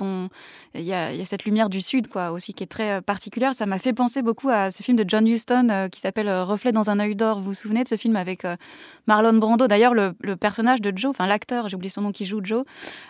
[0.75, 3.53] Il, y a, il a cette lumière du sud quoi aussi qui est très particulière.
[3.53, 6.71] Ça m'a fait penser beaucoup à ce film de John Huston euh, qui s'appelle Reflet
[6.71, 7.39] dans un œil d'or.
[7.39, 8.55] Vous vous souvenez de ce film avec euh,
[9.07, 9.67] Marlon Brando?
[9.67, 12.63] D'ailleurs, le, personnage de Joe, enfin l'acteur, j'ai oublié son nom qui joue Joe,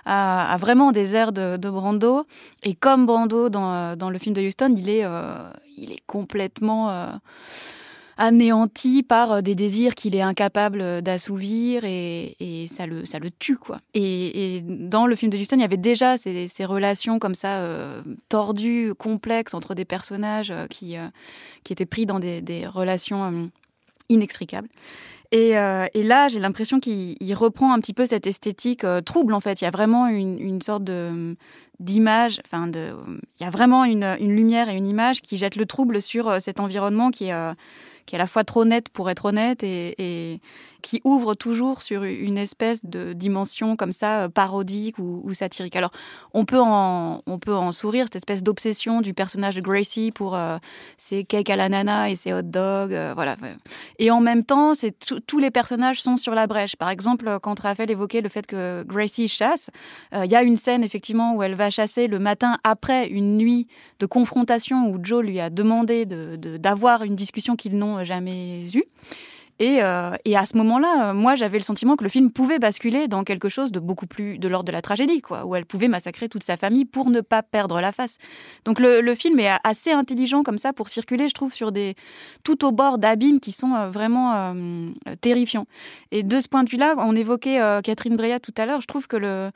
[0.05, 2.25] a, a, vraiment des airs de, de Brando.
[2.63, 7.07] Et comme Brando dans, le film de Huston, il est, euh, il est complètement euh,
[8.17, 13.79] anéanti par des désirs qu'il est incapable d'assouvir et, ça, le, ça le tue quoi.
[13.93, 18.01] Et, dans le film de Houston, il y avait déjà ces, relations comme ça euh,
[18.29, 21.07] tordues, complexes entre des personnages euh, qui, euh,
[21.63, 23.47] qui étaient pris dans des, relations euh,
[24.09, 24.69] inextricables.
[25.33, 29.33] Et, euh, là, j'ai l'impression qu'il reprend un petit peu cette esthétique euh, trouble.
[29.33, 31.37] En fait, il y a vraiment une, une sorte de
[31.79, 32.41] d'image.
[32.45, 32.91] Enfin, de,
[33.39, 36.39] il y a vraiment une, lumière et une image qui jette le trouble sur euh,
[36.39, 37.53] cet environnement qui est
[38.05, 40.39] qui est à la fois trop net pour être honnête et, et,
[40.81, 45.75] qui ouvre toujours sur une espèce de dimension comme ça, parodique ou, satirique.
[45.75, 45.91] Alors,
[46.33, 50.37] on peut, en, on peut en sourire, cette espèce d'obsession du personnage de Gracie pour
[50.97, 53.37] ses cakes à l'ananas et ses hot dogs, voilà.
[53.99, 54.73] Et en même temps,
[55.27, 56.75] tous les personnages sont sur la brèche.
[56.75, 59.69] Par exemple, quand Raphaël évoquait le fait que Gracie chasse,
[60.13, 63.67] il y a une scène effectivement où elle va chasser le matin après une nuit
[63.99, 68.83] de confrontation où Joe lui a demandé d'avoir une discussion qu'ils n'ont jamais eue.
[69.61, 73.07] Euh, et, à ce moment-là, euh, moi, j'avais le sentiment que le film pouvait basculer
[73.07, 75.87] dans quelque chose de beaucoup plus de l'ordre de la tragédie, quoi, où elle pouvait
[75.87, 78.17] massacrer toute sa famille pour ne pas perdre la face.
[78.65, 81.95] Donc le, film est assez intelligent comme ça pour circuler, je trouve, sur des
[82.43, 84.55] tout au bord d'abîmes qui sont euh, vraiment
[85.21, 85.65] terrifiants.
[86.11, 88.81] Et de ce point de vue-là, on évoquait Catherine Breillat tout à l'heure.
[88.81, 89.51] Je trouve que le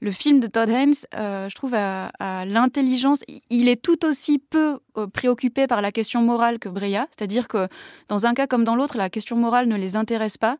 [0.00, 2.10] le film de Todd Haynes, je trouve, a,
[2.44, 3.22] l'intelligence.
[3.50, 4.78] Il est tout aussi peu
[5.12, 7.06] préoccupé par la question morale que Breillat.
[7.16, 7.68] C'est-à-dire que
[8.08, 10.56] dans un cas comme dans l'autre, la question morale ne les intéresse pas.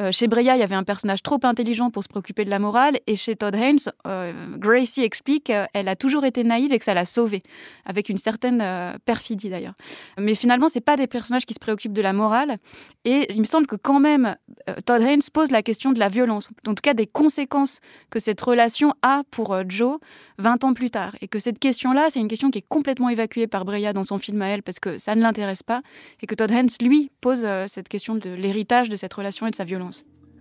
[0.00, 2.58] Euh, chez Breya, il y avait un personnage trop intelligent pour se préoccuper de la
[2.58, 6.84] morale, et chez Todd Haynes, euh, Gracie explique qu'elle a toujours été naïve et que
[6.84, 7.42] ça l'a sauvée,
[7.84, 9.74] avec une certaine euh, perfidie d'ailleurs.
[10.18, 12.56] Mais finalement, c'est pas des personnages qui se préoccupent de la morale,
[13.04, 14.36] et il me semble que quand même,
[14.84, 17.80] Todd Haynes pose la question de la violence, en tout cas des conséquences
[18.10, 19.98] que cette relation a pour Joe
[20.38, 23.46] 20 ans plus tard, et que cette question-là, c'est une question qui est complètement évacuée
[23.46, 25.82] par Breya dans son film à elle, parce que ça ne l'intéresse pas,
[26.20, 29.54] et que Todd Haynes, lui, pose cette question de l'héritage de cette relation et de
[29.54, 29.64] sa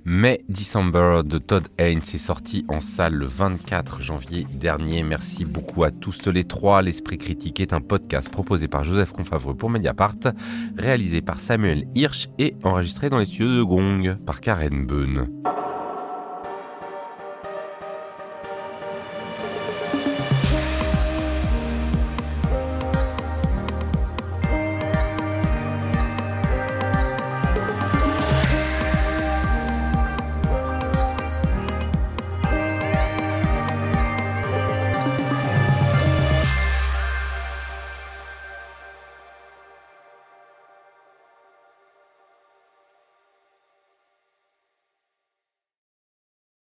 [0.05, 5.01] Mais December de Todd Haynes est sorti en salle le 24 janvier dernier.
[5.01, 6.81] Merci beaucoup à tous les trois.
[6.81, 10.17] L'Esprit Critique est un podcast proposé par Joseph Confavreux pour Mediapart,
[10.77, 15.29] réalisé par Samuel Hirsch et enregistré dans les studios de Gong par Karen Beun.